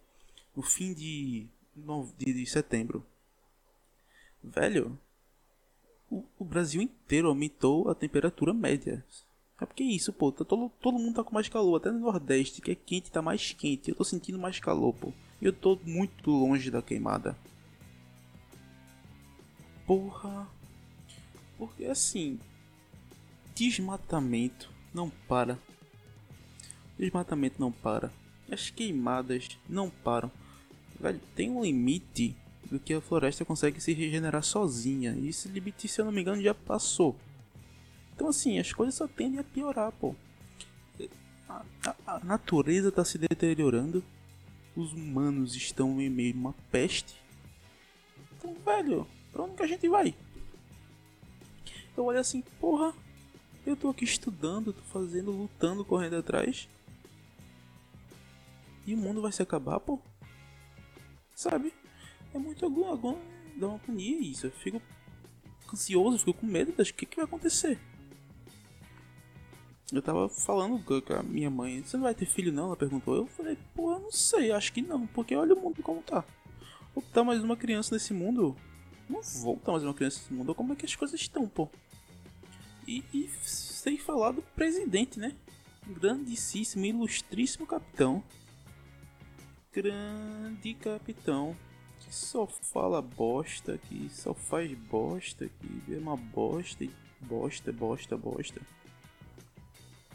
no 0.57 0.63
fim 0.63 0.93
de, 0.93 1.47
de, 2.17 2.33
de 2.33 2.47
setembro, 2.47 3.07
velho, 4.43 4.99
o, 6.11 6.25
o, 6.39 6.45
Brasil 6.45 6.81
inteiro 6.81 7.29
aumentou 7.29 7.89
a 7.89 7.95
temperatura 7.95 8.53
média. 8.53 9.05
É 9.61 9.67
porque 9.67 9.83
é 9.83 9.87
isso, 9.87 10.13
pô, 10.13 10.31
tá 10.31 10.45
todo, 10.45 10.71
todo 10.81 10.99
mundo 10.99 11.17
tá 11.17 11.25
com 11.25 11.35
mais 11.35 11.49
calor, 11.49 11.77
até 11.77 11.91
no 11.91 11.99
Nordeste, 11.99 12.61
que 12.61 12.71
é 12.71 12.75
quente, 12.75 13.11
tá 13.11 13.21
mais 13.21 13.53
quente. 13.53 13.91
Eu 13.91 13.97
tô 13.97 14.05
sentindo 14.05 14.39
mais 14.39 14.61
calor, 14.61 14.95
pô. 14.95 15.13
E 15.41 15.47
eu 15.47 15.53
tô 15.53 15.79
muito 15.85 16.31
longe 16.31 16.71
da 16.71 16.81
queimada. 16.81 17.37
Porra. 19.87 20.47
Porque 21.57 21.87
assim, 21.87 22.39
desmatamento 23.55 24.71
não 24.95 25.11
para. 25.11 25.59
Desmatamento 26.97 27.61
não 27.61 27.73
para. 27.73 28.13
As 28.51 28.71
queimadas 28.71 29.59
não 29.69 29.91
param. 29.91 30.31
Velho, 31.01 31.21
tem 31.35 31.51
um 31.51 31.63
limite 31.63 32.37
do 32.71 32.79
que 32.79 32.95
a 32.95 33.01
floresta 33.01 33.45
consegue 33.45 33.81
se 33.81 33.93
regenerar 33.93 34.43
sozinha. 34.43 35.13
E 35.13 35.29
esse 35.29 35.49
limite, 35.49 35.89
se 35.89 36.01
eu 36.01 36.05
não 36.05 36.13
me 36.13 36.21
engano, 36.21 36.43
já 36.43 36.55
passou. 36.55 37.17
Então 38.15 38.29
assim, 38.29 38.59
as 38.59 38.73
coisas 38.73 38.95
só 38.95 39.07
tendem 39.07 39.39
a 39.39 39.45
piorar, 39.45 39.93
pô. 39.93 40.15
A, 41.49 41.65
a, 41.87 41.95
a 42.07 42.25
natureza 42.25 42.89
está 42.89 43.05
se 43.05 43.17
deteriorando. 43.17 44.05
Os 44.77 44.93
humanos 44.93 45.57
estão 45.57 46.01
em 46.01 46.11
meio 46.11 46.35
a 46.35 46.39
uma 46.39 46.55
peste. 46.71 47.21
Então, 48.37 48.55
velho, 48.65 49.07
pra 49.33 49.43
onde 49.43 49.57
que 49.57 49.63
a 49.63 49.67
gente 49.67 49.89
vai? 49.89 50.15
Eu 51.97 52.05
olho 52.05 52.21
assim, 52.21 52.43
porra, 52.61 52.95
eu 53.67 53.77
tô 53.77 53.89
aqui 53.89 54.05
estudando, 54.05 54.73
tô 54.73 54.83
fazendo, 54.83 55.33
lutando, 55.33 55.85
correndo 55.85 56.17
atrás. 56.17 56.69
E 58.87 58.95
o 58.95 58.97
mundo 58.97 59.21
vai 59.21 59.33
se 59.33 59.43
acabar, 59.43 59.81
pô. 59.81 59.99
Sabe? 61.35 61.73
É 62.35 62.39
muito 62.39 62.69
dá 63.59 63.67
uma 63.67 63.77
agonia 63.77 64.21
isso. 64.21 64.47
Eu 64.47 64.51
fico 64.51 64.81
ansioso, 65.73 66.19
fico 66.19 66.35
com 66.35 66.47
medo 66.47 66.73
do 66.73 66.85
que, 66.85 67.07
que 67.07 67.17
vai 67.17 67.25
acontecer. 67.25 67.79
Eu 69.91 70.03
tava 70.03 70.29
falando 70.29 70.83
com 70.85 71.15
a 71.15 71.23
minha 71.23 71.49
mãe, 71.51 71.83
você 71.83 71.97
não 71.97 72.05
vai 72.05 72.15
ter 72.15 72.27
filho 72.27 72.53
não? 72.53 72.67
Ela 72.67 72.77
perguntou. 72.77 73.17
Eu 73.17 73.27
falei, 73.27 73.57
pô, 73.75 73.93
eu 73.93 74.01
não 74.01 74.13
sei, 74.13 74.53
acho 74.53 74.73
que 74.73 74.83
não, 74.83 75.07
porque 75.07 75.35
olha 75.35 75.55
o 75.55 75.61
mundo 75.61 75.83
como 75.83 76.03
tá. 76.03 76.25
Botar 76.95 77.25
mais 77.25 77.43
uma 77.43 77.57
criança 77.57 77.95
nesse 77.95 78.13
mundo. 78.13 78.55
Não 79.09 79.23
vou 79.23 79.57
botar 79.57 79.73
mais 79.73 79.85
uma 79.85 79.95
criança 79.95 80.19
nesse 80.21 80.33
mundo. 80.33 80.55
Como 80.55 80.75
é 80.75 80.77
que 80.77 80.85
as 80.85 80.95
coisas 80.95 81.19
estão, 81.19 81.49
pô? 81.49 81.69
E, 82.87 83.03
e 83.15 83.31
sem 83.43 83.97
falar 83.97 84.33
do 84.33 84.43
presidente, 84.43 85.19
né? 85.19 85.35
Grandíssimo, 85.87 86.85
ilustríssimo 86.85 87.67
capitão. 87.67 88.23
Grande 89.73 90.75
capitão. 90.75 91.57
Que 92.09 92.15
só 92.15 92.47
fala 92.47 93.03
bosta, 93.03 93.79
que 93.87 94.09
só 94.11 94.33
faz 94.33 94.73
bosta, 94.73 95.47
que 95.47 95.95
é 95.95 95.99
uma 95.99 96.17
bosta 96.17 96.83
e 96.83 96.91
bosta, 97.21 97.71
bosta, 97.71 98.17
bosta. 98.17 98.61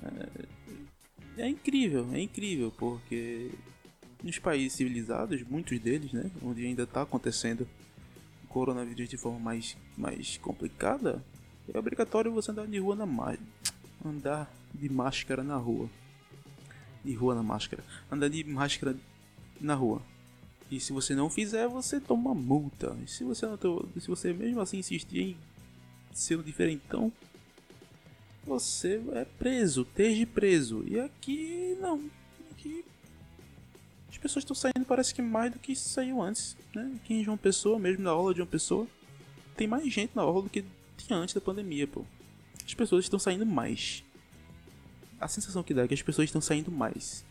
É, 0.01 1.43
é 1.43 1.47
incrível, 1.47 2.09
é 2.11 2.19
incrível, 2.19 2.73
porque 2.75 3.51
nos 4.23 4.39
países 4.39 4.73
civilizados, 4.73 5.43
muitos 5.43 5.79
deles, 5.79 6.11
né? 6.11 6.31
Onde 6.41 6.65
ainda 6.65 6.83
está 6.83 7.03
acontecendo 7.03 7.67
o 8.43 8.47
coronavírus 8.47 9.07
de 9.07 9.17
forma 9.17 9.39
mais, 9.39 9.77
mais 9.95 10.37
complicada, 10.37 11.23
é 11.71 11.77
obrigatório 11.77 12.31
você 12.31 12.49
andar 12.49 12.65
de 12.65 12.79
rua 12.79 12.95
na 12.95 13.05
andar 14.03 14.51
de 14.73 14.89
máscara 14.89 15.43
na 15.43 15.57
rua. 15.57 15.87
De 17.03 17.13
rua 17.13 17.35
na 17.35 17.43
máscara. 17.43 17.83
Andar 18.11 18.29
de 18.29 18.43
máscara 18.43 18.97
na 19.61 19.75
rua. 19.75 20.01
E 20.73 20.79
se 20.79 20.91
você 20.91 21.13
não 21.13 21.29
fizer, 21.29 21.67
você 21.67 21.99
toma 21.99 22.33
multa. 22.33 22.97
E 23.05 23.07
se 23.07 23.23
você 23.23 23.45
não 23.45 23.55
se 24.01 24.07
você 24.07 24.33
mesmo 24.33 24.59
assim 24.59 24.79
insistir 24.79 25.37
em 26.31 26.35
um 26.35 26.41
diferentão, 26.41 27.13
você 28.43 28.99
é 29.11 29.23
preso, 29.23 29.83
esteja 29.83 30.25
preso. 30.25 30.83
E 30.87 30.99
aqui 30.99 31.77
não. 31.79 32.09
Aqui 32.49 32.83
as 34.09 34.17
pessoas 34.17 34.41
estão 34.41 34.55
saindo 34.55 34.83
parece 34.83 35.13
que 35.13 35.21
mais 35.21 35.53
do 35.53 35.59
que 35.59 35.75
saiu 35.75 36.19
antes, 36.19 36.57
né? 36.73 36.91
Aqui 36.95 37.13
em 37.13 37.23
João 37.23 37.37
Pessoa, 37.37 37.77
mesmo 37.77 38.03
na 38.03 38.09
aula 38.09 38.33
de 38.33 38.41
uma 38.41 38.47
pessoa, 38.47 38.87
tem 39.55 39.67
mais 39.67 39.93
gente 39.93 40.15
na 40.15 40.23
aula 40.23 40.41
do 40.41 40.49
que 40.49 40.65
tinha 40.97 41.19
antes 41.19 41.35
da 41.35 41.41
pandemia, 41.41 41.85
pô. 41.85 42.03
As 42.65 42.73
pessoas 42.73 43.05
estão 43.05 43.19
saindo 43.19 43.45
mais. 43.45 44.03
A 45.21 45.27
sensação 45.27 45.61
que 45.61 45.71
dá 45.71 45.83
é 45.83 45.87
que 45.87 45.93
as 45.93 46.01
pessoas 46.01 46.29
estão 46.29 46.41
saindo 46.41 46.71
mais. 46.71 47.23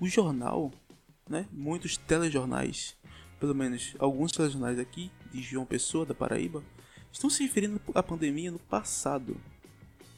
O 0.00 0.08
jornal, 0.08 0.72
né? 1.28 1.46
Muitos 1.52 1.96
telejornais, 1.96 2.96
pelo 3.40 3.54
menos 3.54 3.94
alguns 3.98 4.32
telejornais 4.32 4.78
aqui 4.78 5.10
de 5.32 5.42
João 5.42 5.66
Pessoa, 5.66 6.06
da 6.06 6.14
Paraíba, 6.14 6.62
estão 7.12 7.30
se 7.30 7.42
referindo 7.42 7.80
à 7.94 8.02
pandemia 8.02 8.50
no 8.50 8.58
passado. 8.58 9.36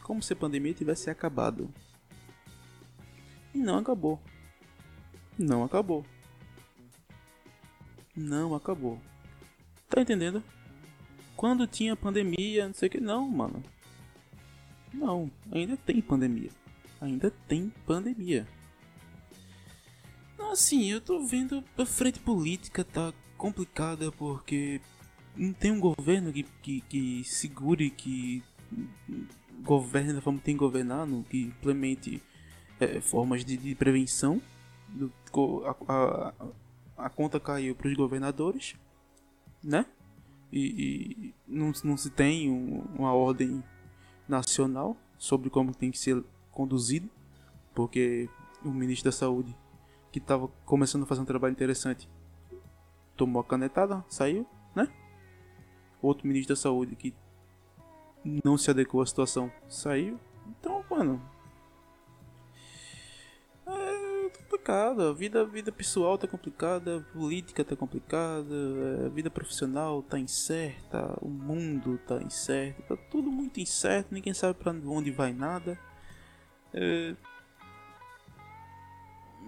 Como 0.03 0.23
se 0.23 0.33
a 0.33 0.37
pandemia 0.37 0.75
tivesse 0.75 1.11
acabado. 1.11 1.73
E 3.55 3.59
não 3.59 3.79
acabou. 3.79 4.21
Não 5.39 5.65
acabou. 5.65 6.05
Não 8.15 8.55
acabou. 8.55 9.01
Tá 9.89 10.01
entendendo? 10.01 10.43
quando 11.37 11.67
tinha 11.67 11.95
pandemia, 11.95 12.67
não 12.67 12.75
sei 12.75 12.89
o 12.89 12.91
que. 12.91 13.01
Não, 13.01 13.29
mano. 13.29 13.63
Não, 14.93 15.31
ainda 15.53 15.77
tem 15.77 16.01
pandemia. 16.01 16.51
Ainda 17.01 17.31
tem 17.47 17.71
pandemia. 17.85 18.49
Assim, 20.57 20.91
eu 20.91 21.03
tô 21.03 21.21
vendo 21.21 21.63
a 21.77 21.85
frente 21.85 22.19
política 22.19 22.83
tá 22.83 23.13
complicada 23.37 24.11
porque 24.11 24.81
não 25.37 25.53
tem 25.53 25.71
um 25.71 25.79
governo 25.79 26.33
que, 26.33 26.45
que, 26.63 26.81
que 26.81 27.25
segure, 27.25 27.91
que 27.91 28.43
governe 29.63 30.15
da 30.15 30.23
forma 30.23 30.39
que 30.39 30.47
tem 30.47 30.55
que 30.55 30.61
governar, 30.61 31.07
que 31.29 31.43
implemente 31.43 32.23
é, 32.81 33.03
formas 33.03 33.45
de, 33.45 33.59
de 33.59 33.75
prevenção. 33.75 34.41
Do, 34.89 35.13
a, 35.67 35.77
a, 35.93 36.33
a 37.05 37.11
conta 37.11 37.39
caiu 37.39 37.75
para 37.75 37.89
os 37.89 37.95
governadores, 37.95 38.77
né? 39.63 39.85
e, 40.51 40.63
e 41.29 41.35
não, 41.47 41.71
não 41.85 41.99
se 41.99 42.09
tem 42.09 42.51
um, 42.51 42.83
uma 42.99 43.13
ordem 43.13 43.63
nacional 44.27 44.97
sobre 45.19 45.51
como 45.51 45.75
tem 45.75 45.91
que 45.91 45.99
ser 45.99 46.25
conduzido, 46.51 47.11
porque 47.75 48.27
o 48.65 48.71
ministro 48.71 49.11
da 49.11 49.13
Saúde, 49.13 49.55
que 50.17 50.25
estava 50.25 50.49
começando 50.65 51.03
a 51.03 51.07
fazer 51.07 51.21
um 51.21 51.27
trabalho 51.27 51.53
interessante, 51.53 52.09
tomou 53.15 53.43
a 53.43 53.45
canetada, 53.45 54.03
saiu, 54.09 54.47
né? 54.75 54.89
Outro 56.01 56.27
ministro 56.27 56.55
da 56.55 56.61
Saúde 56.61 56.97
que 56.97 57.15
não 58.43 58.57
se 58.57 58.71
adequou 58.71 59.03
à 59.03 59.07
situação, 59.07 59.53
saiu. 59.69 60.19
Então, 60.49 60.83
mano, 60.89 61.21
complicada, 64.39 65.11
a 65.11 65.13
vida, 65.13 65.45
vida 65.45 65.71
pessoal 65.71 66.17
tá 66.17 66.27
complicada, 66.27 66.97
a 66.97 67.01
política 67.13 67.63
tá 67.63 67.77
complicada, 67.77 69.05
a 69.05 69.09
vida 69.11 69.31
profissional 69.31 70.03
tá 70.03 70.19
incerta, 70.19 71.15
o 71.21 71.29
mundo 71.29 72.01
tá 72.07 72.23
incerto, 72.23 72.83
tá 72.89 72.97
tudo 73.11 73.31
muito 73.31 73.61
incerto, 73.61 74.15
ninguém 74.15 74.33
sabe 74.33 74.59
para 74.59 74.73
onde 74.73 75.11
vai 75.11 75.35
nada. 75.35 75.79
É... 76.73 77.15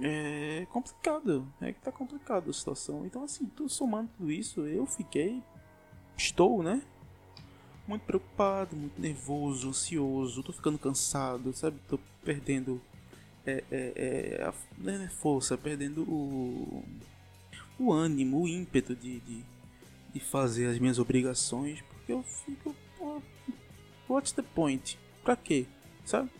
é 0.03 0.48
complicado, 0.67 1.47
é 1.61 1.73
que 1.73 1.81
tá 1.81 1.93
complicado 1.93 2.51
a 2.51 2.53
situação. 2.53 3.05
Então 3.07 3.25
assim, 3.25 3.47
tô 3.47 3.69
somando 3.69 4.11
tudo 4.17 4.31
isso, 4.31 4.61
eu 4.67 4.87
fiquei, 4.87 5.43
estou, 6.17 6.63
né? 6.63 6.83
Muito 7.87 8.03
preocupado, 8.03 8.77
muito 8.77 9.01
nervoso, 9.01 9.71
ansioso, 9.71 10.43
tô 10.43 10.53
ficando 10.53 10.79
cansado, 10.79 11.53
sabe? 11.53 11.79
Tô 11.89 11.99
perdendo 12.23 12.81
é, 13.47 13.65
é, 13.71 13.93
é 14.41 14.45
a, 14.45 14.53
né, 14.77 15.09
força, 15.09 15.57
perdendo 15.57 16.03
o, 16.03 16.85
o 17.79 17.93
ânimo, 17.93 18.43
o 18.43 18.49
ímpeto 18.49 18.95
de, 18.95 19.21
de, 19.21 19.43
de 20.13 20.21
fazer 20.21 20.67
as 20.67 20.79
minhas 20.79 20.99
obrigações, 20.99 21.81
porque 21.83 22.13
eu 22.13 22.23
fico, 22.23 22.75
what's 24.09 24.33
the 24.33 24.43
point? 24.43 24.99
Pra 25.25 25.37
quê? 25.37 25.67
Sabe? 26.05 26.31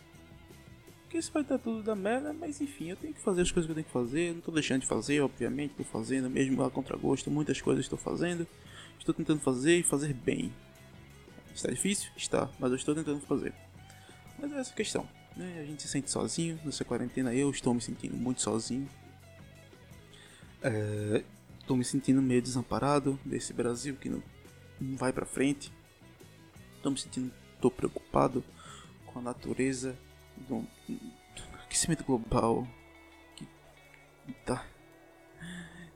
Porque 1.09 1.17
isso 1.17 1.31
vai 1.31 1.43
dar 1.43 1.57
tudo 1.57 1.81
da 1.81 1.95
merda, 1.95 2.31
mas 2.31 2.61
enfim, 2.61 2.91
eu 2.91 2.95
tenho 2.95 3.15
que 3.15 3.19
fazer 3.19 3.41
as 3.41 3.51
coisas 3.51 3.65
que 3.65 3.71
eu 3.71 3.75
tenho 3.75 3.87
que 3.87 3.91
fazer, 3.91 4.31
não 4.31 4.41
tô 4.41 4.51
deixando 4.51 4.81
de 4.81 4.87
fazer, 4.87 5.19
obviamente, 5.21 5.73
tô 5.73 5.83
fazendo 5.83 6.29
mesmo 6.29 6.61
a 6.61 6.69
contragosto, 6.69 7.31
muitas 7.31 7.59
coisas 7.59 7.83
estou 7.83 7.97
fazendo, 7.97 8.47
estou 8.99 9.13
tentando 9.15 9.39
fazer 9.39 9.79
e 9.79 9.83
fazer 9.83 10.13
bem. 10.13 10.53
Está 11.53 11.71
difícil? 11.71 12.11
Está, 12.15 12.47
mas 12.59 12.69
eu 12.69 12.75
estou 12.75 12.93
tentando 12.93 13.19
fazer. 13.21 13.53
Mas 14.37 14.53
é 14.53 14.59
essa 14.59 14.73
questão 14.73 15.07
né? 15.39 15.61
A 15.61 15.65
gente 15.65 15.81
se 15.81 15.87
sente 15.87 16.11
sozinho 16.11 16.59
nessa 16.65 16.83
quarentena. 16.83 17.33
Eu 17.33 17.49
estou 17.49 17.73
me 17.73 17.81
sentindo 17.81 18.15
muito 18.15 18.41
sozinho. 18.41 18.87
É, 20.61 21.23
tô 21.65 21.75
me 21.75 21.85
sentindo 21.85 22.21
meio 22.21 22.41
desamparado 22.41 23.17
desse 23.23 23.53
Brasil 23.53 23.95
que 23.95 24.09
não, 24.09 24.21
não 24.79 24.97
vai 24.97 25.13
para 25.13 25.25
frente. 25.25 25.71
Tô 26.83 26.91
me 26.91 26.99
sentindo, 26.99 27.31
tô 27.61 27.71
preocupado 27.71 28.43
com 29.05 29.19
a 29.19 29.21
natureza 29.21 29.97
do, 30.47 30.65
aquecimento 31.65 32.03
global 32.03 32.67
que 33.35 33.47
tá 34.45 34.65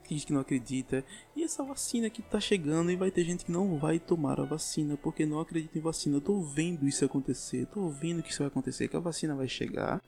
tem 0.08 0.18
gente 0.18 0.28
que 0.28 0.34
não 0.34 0.42
acredita. 0.42 1.04
E 1.36 1.44
essa 1.44 1.64
vacina 1.64 2.10
que 2.10 2.22
tá 2.22 2.40
chegando 2.40 2.92
e 2.92 2.96
vai 2.96 3.10
ter 3.10 3.24
gente 3.24 3.46
que 3.46 3.52
não 3.52 3.80
vai 3.80 4.00
tomar 4.00 4.40
a 4.40 4.46
vacina 4.46 4.98
porque 4.98 5.26
não 5.26 5.40
acredita 5.40 5.78
em 5.78 5.82
vacina. 5.82 6.18
Eu 6.18 6.22
tô 6.22 6.42
vendo 6.42 6.88
isso 6.88 7.04
acontecer, 7.04 7.66
tô 7.68 7.90
vendo 7.90 8.22
que 8.22 8.30
isso 8.30 8.40
vai 8.40 8.48
acontecer, 8.48 8.88
que 8.88 8.98
a 8.98 9.00
vacina 9.00 9.36
vai 9.36 9.48
chegar. 9.48 10.02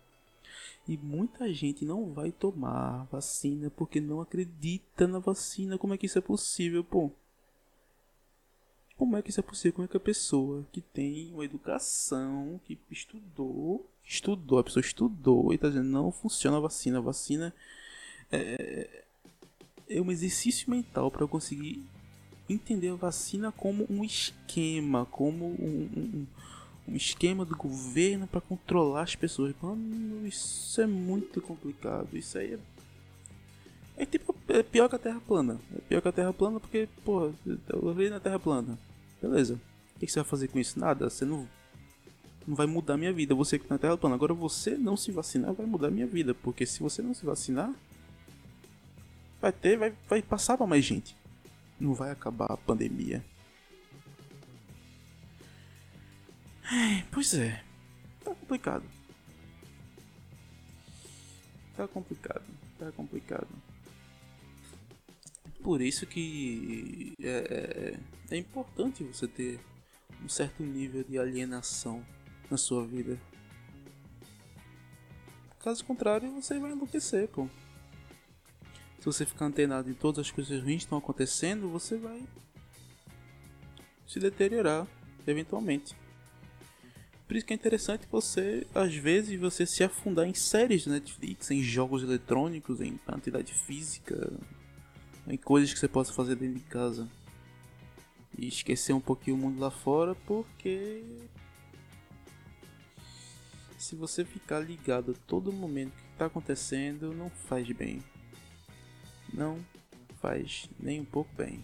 E 0.87 0.97
muita 0.97 1.51
gente 1.51 1.83
não 1.83 2.13
vai 2.13 2.31
tomar 2.31 3.05
vacina 3.05 3.71
porque 3.71 3.99
não 3.99 4.21
acredita 4.21 5.07
na 5.07 5.17
vacina. 5.17 5.77
Como 5.77 5.93
é 5.93 5.97
que 5.97 6.05
isso 6.05 6.19
é 6.19 6.21
possível, 6.21 6.83
pô? 6.83 7.11
Como 8.95 9.17
é 9.17 9.21
que 9.21 9.29
isso 9.29 9.39
é 9.39 9.43
possível? 9.43 9.73
Como 9.73 9.85
é 9.85 9.87
que 9.87 9.97
a 9.97 9.99
pessoa 9.99 10.65
que 10.71 10.81
tem 10.81 11.33
uma 11.33 11.43
educação, 11.43 12.61
que 12.63 12.77
estudou, 12.91 13.89
estudou, 14.05 14.59
a 14.59 14.63
pessoa 14.63 14.81
estudou 14.81 15.53
e 15.53 15.57
tá 15.57 15.67
dizendo 15.67 15.89
não 15.89 16.11
funciona 16.11 16.57
a 16.57 16.59
vacina, 16.59 16.99
a 16.99 17.01
vacina 17.01 17.53
é, 18.31 19.03
é 19.89 20.01
um 20.01 20.11
exercício 20.11 20.69
mental 20.69 21.09
para 21.09 21.23
eu 21.23 21.27
conseguir 21.27 21.83
entender 22.49 22.89
a 22.89 22.95
vacina 22.95 23.51
como 23.51 23.85
um 23.89 24.03
esquema, 24.03 25.05
como 25.05 25.45
um, 25.45 25.89
um, 25.97 26.27
um 26.87 26.95
esquema 26.95 27.43
do 27.43 27.55
governo 27.55 28.27
para 28.27 28.41
controlar 28.41 29.03
as 29.03 29.15
pessoas. 29.15 29.53
Mano, 29.61 30.27
isso 30.27 30.79
é 30.79 30.85
muito 30.85 31.41
complicado. 31.41 32.15
Isso 32.15 32.37
aí 32.37 32.53
é, 32.53 32.59
é 33.97 34.05
tipo 34.05 34.35
é 34.47 34.61
pior 34.61 34.87
que 34.87 34.95
a 34.95 34.99
Terra 34.99 35.19
plana. 35.19 35.59
É 35.75 35.81
pior 35.81 36.01
que 36.01 36.07
a 36.07 36.11
Terra 36.11 36.33
plana 36.33 36.59
porque, 36.59 36.87
porra, 37.03 37.33
eu 37.69 37.93
vi 37.93 38.09
na 38.09 38.19
Terra 38.19 38.39
plana. 38.39 38.77
Beleza. 39.21 39.59
O 39.95 39.99
que 39.99 40.07
você 40.07 40.19
vai 40.19 40.29
fazer 40.29 40.47
com 40.49 40.59
isso? 40.59 40.79
Nada. 40.79 41.09
Você 41.09 41.25
não 41.25 41.47
vai 42.47 42.67
mudar 42.67 42.97
minha 42.97 43.13
vida. 43.13 43.33
Você 43.33 43.57
que 43.57 43.65
tá 43.65 43.75
na 43.75 43.79
Terra 43.79 43.97
plana. 43.97 44.15
Agora 44.15 44.33
você 44.33 44.77
não 44.77 44.95
se 44.95 45.11
vacinar 45.11 45.53
vai 45.53 45.65
mudar 45.65 45.89
minha 45.89 46.07
vida, 46.07 46.33
porque 46.33 46.65
se 46.65 46.79
você 46.79 47.01
não 47.01 47.13
se 47.13 47.25
vacinar, 47.25 47.73
vai 49.41 49.51
ter, 49.51 49.77
vai, 49.77 49.93
vai 50.07 50.21
passar 50.21 50.57
para 50.57 50.67
mais 50.67 50.85
gente. 50.85 51.15
Não 51.79 51.93
vai 51.93 52.11
acabar 52.11 52.51
a 52.51 52.57
pandemia. 52.57 53.23
pois 57.11 57.33
é. 57.33 57.63
Tá 58.23 58.33
complicado. 58.33 58.83
Tá 61.75 61.87
complicado. 61.87 62.43
Tá 62.79 62.91
complicado. 62.91 63.47
Por 65.61 65.81
isso 65.81 66.05
que 66.05 67.13
é, 67.19 67.97
é, 68.29 68.35
é 68.35 68.37
importante 68.37 69.03
você 69.03 69.27
ter 69.27 69.59
um 70.23 70.29
certo 70.29 70.63
nível 70.63 71.03
de 71.03 71.17
alienação 71.17 72.05
na 72.49 72.57
sua 72.57 72.85
vida. 72.85 73.19
Caso 75.59 75.83
contrário, 75.83 76.31
você 76.31 76.59
vai 76.59 76.71
enlouquecer, 76.71 77.27
pô 77.27 77.49
se 79.05 79.19
você 79.19 79.25
ficar 79.25 79.45
antenado 79.45 79.87
em 79.87 79.93
todas 79.93 80.25
as 80.25 80.31
coisas 80.31 80.59
ruins 80.59 80.77
que 80.77 80.85
estão 80.85 80.97
acontecendo, 80.97 81.69
você 81.69 81.95
vai 81.95 82.23
se 84.07 84.19
deteriorar 84.19 84.87
eventualmente. 85.27 85.95
Por 87.27 87.37
isso 87.37 87.45
que 87.45 87.53
é 87.53 87.55
interessante 87.55 88.07
você, 88.11 88.65
às 88.73 88.95
vezes, 88.95 89.39
você 89.39 89.63
se 89.67 89.83
afundar 89.83 90.27
em 90.27 90.33
séries 90.33 90.81
de 90.81 90.89
Netflix, 90.89 91.51
em 91.51 91.61
jogos 91.61 92.01
eletrônicos, 92.01 92.81
em 92.81 92.99
atividade 93.05 93.53
física, 93.53 94.33
em 95.27 95.37
coisas 95.37 95.71
que 95.71 95.79
você 95.79 95.87
possa 95.87 96.11
fazer 96.11 96.35
dentro 96.35 96.57
de 96.57 96.65
casa. 96.65 97.07
E 98.35 98.47
esquecer 98.47 98.93
um 98.93 98.99
pouquinho 98.99 99.37
o 99.37 99.39
mundo 99.39 99.59
lá 99.59 99.69
fora, 99.69 100.15
porque 100.25 101.03
se 103.85 103.95
você 103.95 104.25
ficar 104.25 104.59
ligado 104.59 105.11
a 105.11 105.27
todo 105.27 105.51
momento 105.51 105.93
que 105.93 106.11
está 106.13 106.25
acontecendo, 106.25 107.13
não 107.13 107.29
faz 107.29 107.69
bem 107.71 108.01
não 109.35 109.59
faz 110.21 110.69
nem 110.79 111.01
um 111.01 111.05
pouco 111.05 111.29
bem. 111.35 111.63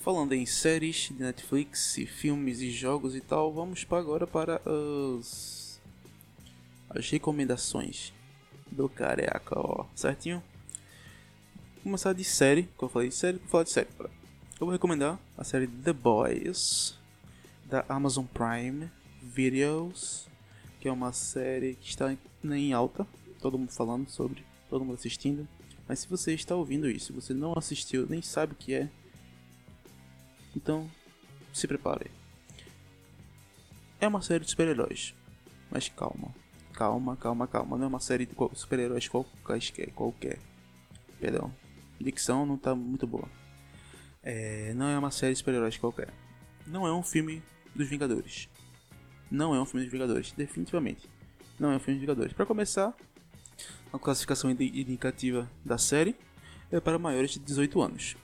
Falando 0.00 0.32
em 0.32 0.46
séries 0.46 1.08
de 1.10 1.14
Netflix, 1.14 1.98
e 1.98 2.06
filmes 2.06 2.60
e 2.60 2.70
jogos 2.70 3.16
e 3.16 3.20
tal, 3.20 3.52
vamos 3.52 3.84
para 3.84 3.98
agora 3.98 4.26
para 4.26 4.60
as, 5.18 5.80
as 6.90 7.10
recomendações 7.10 8.12
do 8.70 8.88
Careca, 8.88 9.58
ó, 9.58 9.86
certinho? 9.94 10.42
Vou 11.74 11.82
começar 11.84 12.12
de 12.12 12.22
série, 12.22 12.64
que 12.78 12.84
eu 12.84 12.88
falei 12.88 13.08
de 13.08 13.14
série, 13.14 13.38
vou 13.38 13.48
falar 13.48 13.64
de 13.64 13.70
série. 13.70 13.88
Eu 13.98 14.66
vou 14.66 14.70
recomendar 14.70 15.18
a 15.36 15.42
série 15.42 15.66
The 15.66 15.92
Boys 15.92 16.96
da 17.64 17.84
Amazon 17.88 18.24
Prime 18.26 18.90
Videos, 19.26 20.28
que 20.80 20.88
é 20.88 20.92
uma 20.92 21.12
série 21.12 21.74
que 21.74 21.88
está 21.88 22.16
em 22.44 22.72
alta, 22.72 23.06
todo 23.40 23.58
mundo 23.58 23.72
falando 23.72 24.08
sobre, 24.08 24.44
todo 24.70 24.84
mundo 24.84 24.94
assistindo. 24.94 25.46
Mas 25.88 26.00
se 26.00 26.08
você 26.08 26.34
está 26.34 26.54
ouvindo 26.54 26.88
isso, 26.88 27.12
você 27.12 27.34
não 27.34 27.54
assistiu, 27.56 28.06
nem 28.08 28.22
sabe 28.22 28.52
o 28.52 28.56
que 28.56 28.74
é, 28.74 28.88
então 30.56 30.90
se 31.52 31.68
prepare. 31.68 32.10
É 34.00 34.08
uma 34.08 34.22
série 34.22 34.44
de 34.44 34.50
super-heróis, 34.50 35.14
mas 35.70 35.88
calma, 35.88 36.34
calma, 36.72 37.16
calma, 37.16 37.46
calma. 37.46 37.76
Não 37.76 37.84
é 37.84 37.88
uma 37.88 38.00
série 38.00 38.26
de 38.26 38.34
super-heróis 38.54 39.08
qualquer, 39.08 39.90
qualquer. 39.92 40.38
Perdão, 41.20 41.52
dicção 42.00 42.46
não 42.46 42.56
está 42.56 42.74
muito 42.74 43.06
boa. 43.06 43.28
É, 44.22 44.74
não 44.74 44.88
é 44.88 44.98
uma 44.98 45.10
série 45.10 45.32
de 45.32 45.38
super-heróis 45.38 45.76
qualquer. 45.76 46.12
Não 46.66 46.86
é 46.86 46.92
um 46.92 47.02
filme 47.02 47.42
dos 47.74 47.88
Vingadores. 47.88 48.48
Não 49.30 49.54
é 49.54 49.60
um 49.60 49.66
filme 49.66 49.84
dos 49.84 49.92
Vingadores, 49.92 50.32
definitivamente. 50.32 51.08
Não 51.58 51.72
é 51.72 51.76
um 51.76 51.80
filme 51.80 51.98
dos 51.98 52.00
Vingadores. 52.00 52.32
Para 52.32 52.46
começar, 52.46 52.94
a 53.92 53.98
classificação 53.98 54.50
indicativa 54.50 55.50
da 55.64 55.78
série 55.78 56.16
é 56.70 56.80
para 56.80 56.98
maiores 56.98 57.32
de 57.32 57.38
18 57.40 57.80
anos. 57.80 58.16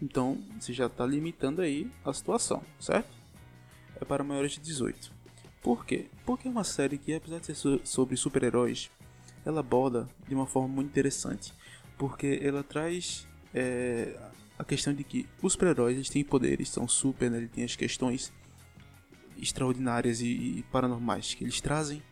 Então, 0.00 0.38
você 0.58 0.72
já 0.72 0.86
está 0.86 1.04
limitando 1.04 1.60
aí 1.60 1.90
a 2.04 2.12
situação, 2.12 2.62
certo? 2.78 3.10
É 4.00 4.04
para 4.04 4.22
maiores 4.22 4.52
de 4.52 4.60
18. 4.60 5.12
Por 5.60 5.84
quê? 5.84 6.06
Porque 6.24 6.46
é 6.46 6.50
uma 6.50 6.64
série 6.64 6.98
que, 6.98 7.12
apesar 7.14 7.40
de 7.40 7.46
ser 7.46 7.80
sobre 7.84 8.16
super-heróis, 8.16 8.90
ela 9.44 9.60
aborda 9.60 10.08
de 10.28 10.34
uma 10.34 10.46
forma 10.46 10.68
muito 10.68 10.88
interessante. 10.88 11.52
Porque 11.96 12.38
ela 12.42 12.62
traz 12.62 13.26
é, 13.52 14.16
a 14.58 14.64
questão 14.64 14.94
de 14.94 15.02
que 15.02 15.26
os 15.42 15.54
super-heróis 15.54 16.08
têm 16.08 16.22
poderes, 16.22 16.68
são 16.68 16.86
super, 16.86 17.30
né? 17.30 17.38
Ele 17.38 17.48
tem 17.48 17.64
as 17.64 17.74
questões 17.74 18.32
extraordinárias 19.38 20.20
e, 20.20 20.26
e 20.26 20.64
paranormais 20.70 21.34
que 21.34 21.44
eles 21.44 21.60
trazem. 21.60 22.02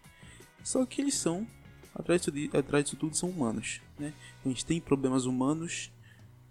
Só 0.62 0.84
que 0.84 1.00
eles 1.00 1.14
são 1.14 1.46
atrás 1.94 2.22
disso, 2.22 2.56
atrás 2.56 2.84
disso 2.84 2.96
tudo 2.96 3.16
são 3.16 3.30
humanos, 3.30 3.80
né? 3.98 4.12
A 4.44 4.48
gente 4.48 4.64
tem 4.64 4.80
problemas 4.80 5.24
humanos 5.24 5.92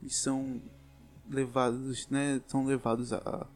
e 0.01 0.09
são 0.09 0.61
levados, 1.29 2.07
né? 2.09 2.41
São 2.47 2.65
levados 2.65 3.13
a, 3.13 3.47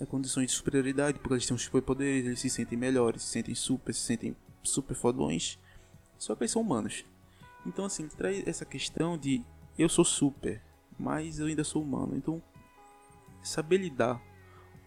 a 0.00 0.06
condições 0.06 0.46
de 0.46 0.52
superioridade 0.52 1.18
porque 1.18 1.34
eles 1.34 1.46
têm 1.46 1.56
superpoderes, 1.58 2.26
eles 2.26 2.40
se 2.40 2.50
sentem 2.50 2.78
melhores, 2.78 3.22
se 3.22 3.28
sentem 3.28 3.54
super, 3.54 3.94
se 3.94 4.00
sentem 4.00 4.36
super 4.62 4.94
fodões. 4.94 5.58
Só 6.18 6.34
que 6.34 6.44
eles 6.44 6.52
são 6.52 6.62
humanos. 6.62 7.04
Então 7.66 7.84
assim, 7.84 8.08
traz 8.08 8.46
essa 8.46 8.64
questão 8.64 9.18
de 9.18 9.42
eu 9.78 9.88
sou 9.88 10.04
super, 10.04 10.62
mas 10.98 11.38
eu 11.38 11.46
ainda 11.46 11.64
sou 11.64 11.82
humano. 11.82 12.16
Então 12.16 12.42
saber 13.42 13.78
lidar 13.78 14.20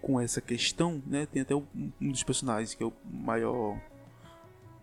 com 0.01 0.19
essa 0.19 0.41
questão, 0.41 1.01
né? 1.05 1.25
Tem 1.25 1.41
até 1.41 1.55
um 1.55 1.91
dos 1.99 2.23
personagens 2.23 2.73
que 2.73 2.83
é 2.83 2.85
o 2.85 2.93
maior 3.03 3.79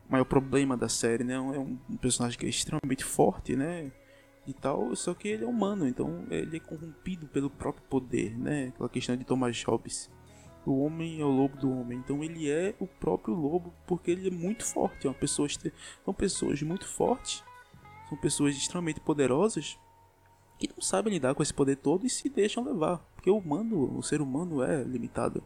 maior 0.08 0.24
problema 0.24 0.76
da 0.76 0.88
série, 0.88 1.24
né? 1.24 1.34
É 1.34 1.40
um, 1.40 1.78
um 1.88 1.96
personagem 1.96 2.38
que 2.38 2.46
é 2.46 2.48
extremamente 2.48 3.04
forte, 3.04 3.56
né? 3.56 3.90
E 4.46 4.52
tal, 4.52 4.94
só 4.94 5.14
que 5.14 5.28
ele 5.28 5.44
é 5.44 5.46
humano, 5.46 5.88
então 5.88 6.26
ele 6.30 6.58
é 6.58 6.60
corrompido 6.60 7.26
pelo 7.26 7.48
próprio 7.48 7.82
poder, 7.88 8.38
né? 8.38 8.68
Aquela 8.68 8.88
questão 8.88 9.16
de 9.16 9.24
Thomas 9.24 9.62
Hobbes. 9.64 10.10
O 10.66 10.84
homem 10.84 11.20
é 11.20 11.24
o 11.24 11.28
lobo 11.28 11.56
do 11.56 11.70
homem, 11.70 11.98
então 11.98 12.22
ele 12.22 12.50
é 12.50 12.74
o 12.78 12.86
próprio 12.86 13.34
lobo 13.34 13.72
porque 13.86 14.10
ele 14.10 14.28
é 14.28 14.30
muito 14.30 14.64
forte. 14.64 15.06
É 15.06 15.10
uma 15.10 15.16
pessoa, 15.16 15.48
são 15.48 16.14
pessoas 16.14 16.62
muito 16.62 16.86
fortes, 16.86 17.42
são 18.08 18.18
pessoas 18.18 18.54
extremamente 18.54 19.00
poderosas 19.00 19.78
que 20.66 20.74
não 20.76 20.82
sabem 20.82 21.12
lidar 21.12 21.34
com 21.34 21.42
esse 21.42 21.52
poder 21.52 21.76
todo 21.76 22.06
e 22.06 22.10
se 22.10 22.28
deixam 22.28 22.64
levar. 22.64 22.98
Porque 23.14 23.30
o 23.30 23.38
humano, 23.38 23.96
o 23.96 24.02
ser 24.02 24.20
humano 24.20 24.62
é 24.62 24.82
limitado. 24.82 25.42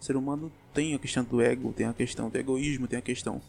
O 0.00 0.04
ser 0.04 0.16
humano 0.16 0.50
tem 0.72 0.94
a 0.94 0.98
questão 0.98 1.24
do 1.24 1.40
ego, 1.40 1.72
tem 1.72 1.86
a 1.86 1.92
questão 1.92 2.30
do 2.30 2.36
egoísmo, 2.36 2.88
tem 2.88 2.98
a 2.98 3.02
questão 3.02 3.40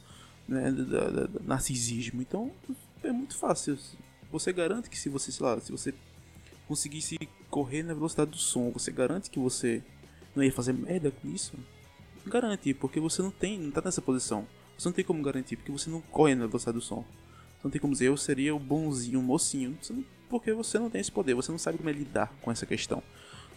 né, 0.47 0.71
do, 0.71 0.85
do, 0.85 1.27
do 1.27 1.43
narcisismo. 1.43 2.21
Então 2.21 2.51
é 3.03 3.11
muito 3.11 3.37
fácil. 3.37 3.77
Você 4.31 4.51
garante 4.53 4.89
que 4.89 4.97
se 4.97 5.09
você, 5.09 5.31
sei 5.31 5.45
lá, 5.45 5.59
se 5.59 5.71
você 5.71 5.93
conseguisse 6.67 7.17
correr 7.49 7.83
na 7.83 7.93
velocidade 7.93 8.31
do 8.31 8.37
som, 8.37 8.71
você 8.71 8.91
garante 8.91 9.29
que 9.29 9.39
você 9.39 9.83
não 10.35 10.43
ia 10.43 10.51
fazer 10.51 10.73
merda 10.73 11.11
com 11.11 11.27
isso? 11.29 11.53
Garante, 12.25 12.73
porque 12.73 12.99
você 12.99 13.21
não 13.21 13.31
tem, 13.31 13.59
não 13.59 13.71
tá 13.71 13.81
nessa 13.83 14.01
posição. 14.01 14.47
Você 14.77 14.87
não 14.87 14.93
tem 14.93 15.03
como 15.03 15.21
garantir, 15.21 15.57
porque 15.57 15.71
você 15.71 15.89
não 15.89 16.01
corre 16.01 16.35
na 16.35 16.47
velocidade 16.47 16.77
do 16.77 16.83
som. 16.83 17.03
Então 17.59 17.69
tem 17.69 17.79
como 17.79 17.93
dizer, 17.93 18.07
eu 18.07 18.17
seria 18.17 18.55
o 18.55 18.59
bonzinho, 18.59 19.19
o 19.19 19.23
mocinho, 19.23 19.77
porque 20.31 20.53
você 20.53 20.79
não 20.79 20.89
tem 20.89 21.01
esse 21.01 21.11
poder, 21.11 21.33
você 21.33 21.51
não 21.51 21.59
sabe 21.59 21.77
como 21.77 21.89
é 21.89 21.93
lidar 21.93 22.33
com 22.41 22.49
essa 22.49 22.65
questão. 22.65 23.03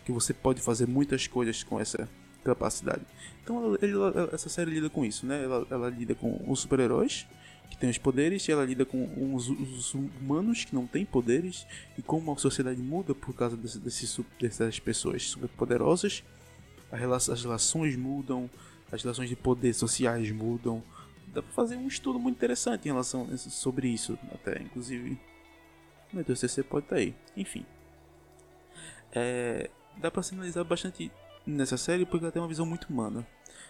Que 0.05 0.11
você 0.11 0.35
pode 0.35 0.61
fazer 0.61 0.89
muitas 0.89 1.29
coisas 1.29 1.63
com 1.63 1.79
essa 1.79 2.09
capacidade. 2.43 3.03
Então 3.43 3.65
ela, 3.65 3.79
ela, 3.81 4.31
essa 4.33 4.49
série 4.49 4.73
lida 4.73 4.91
com 4.91 5.05
isso, 5.05 5.25
né? 5.25 5.45
Ela, 5.45 5.65
ela 5.71 5.89
lida 5.89 6.17
com 6.17 6.45
os 6.51 6.59
super-heróis 6.59 7.27
que 7.71 7.79
têm 7.79 7.89
os 7.89 7.97
poderes, 7.97 8.47
e 8.47 8.53
ela 8.53 8.65
lida 8.65 8.85
com 8.85 9.35
os, 9.35 9.49
os, 9.49 9.95
humanos 9.95 10.65
que 10.65 10.75
não 10.75 10.87
têm 10.87 11.05
poderes 11.05 11.65
e 11.97 12.03
como 12.03 12.33
a 12.33 12.37
sociedade 12.37 12.83
muda 12.83 13.15
por 13.15 13.35
causa 13.35 13.57
desse, 13.57 13.79
desse, 13.79 14.25
dessas 14.39 14.79
pessoas 14.81 15.23
superpoderosas. 15.31 16.25
As 16.93 17.43
relações 17.43 17.97
mudam, 17.97 18.51
as 18.93 19.03
relações 19.03 19.29
de 19.29 19.37
poder 19.37 19.73
sociais 19.75 20.31
mudam. 20.33 20.83
Dá 21.29 21.41
pra 21.41 21.53
fazer 21.53 21.77
um 21.77 21.89
estudo 21.89 22.19
muito 22.19 22.37
interessante 22.37 22.85
em 22.85 22.93
relação 22.93 23.27
sobre 23.39 23.89
isso, 23.89 24.19
até 24.33 24.61
inclusive. 24.61 25.19
Meu 26.13 26.25
Deus, 26.25 26.41
CC 26.41 26.63
pode 26.63 26.87
estar 26.87 26.97
tá 26.97 27.03
aí. 27.03 27.15
Enfim. 27.37 27.65
É, 29.13 29.71
dá 29.97 30.11
pra 30.11 30.23
sinalizar 30.23 30.65
bastante 30.65 31.11
nessa 31.47 31.77
série 31.77 32.05
porque 32.05 32.25
ela 32.25 32.33
tem 32.33 32.43
uma 32.43 32.49
visão 32.49 32.67
muito 32.67 32.89
humana. 32.89 33.27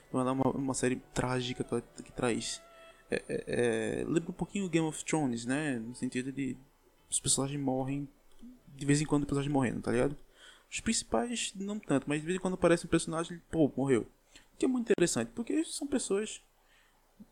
Então 0.08 0.20
ela 0.20 0.30
é 0.30 0.32
uma, 0.32 0.50
uma 0.50 0.74
série 0.74 0.96
trágica 1.12 1.64
que, 1.64 1.74
ela, 1.74 1.82
que 1.82 2.12
traz. 2.12 2.62
É, 3.10 3.22
é, 3.28 3.44
é, 3.46 4.04
lembra 4.06 4.30
um 4.30 4.34
pouquinho 4.34 4.68
Game 4.68 4.86
of 4.86 5.04
Thrones, 5.04 5.44
né? 5.44 5.78
No 5.78 5.94
sentido 5.94 6.32
de 6.32 6.56
os 7.10 7.20
personagens 7.20 7.60
morrem. 7.60 8.08
De 8.76 8.84
vez 8.84 9.00
em 9.00 9.06
quando 9.06 9.22
o 9.22 9.26
personagem 9.26 9.52
morrendo, 9.52 9.80
tá 9.82 9.92
ligado? 9.92 10.16
Os 10.70 10.80
principais 10.80 11.52
não 11.54 11.78
tanto, 11.78 12.08
mas 12.08 12.20
de 12.20 12.26
vez 12.26 12.36
em 12.36 12.40
quando 12.40 12.54
aparece 12.54 12.84
um 12.84 12.88
personagem, 12.88 13.40
pô, 13.50 13.72
morreu. 13.76 14.02
O 14.52 14.56
que 14.58 14.64
é 14.64 14.68
muito 14.68 14.86
interessante, 14.86 15.30
porque 15.32 15.64
são 15.64 15.86
pessoas 15.86 16.42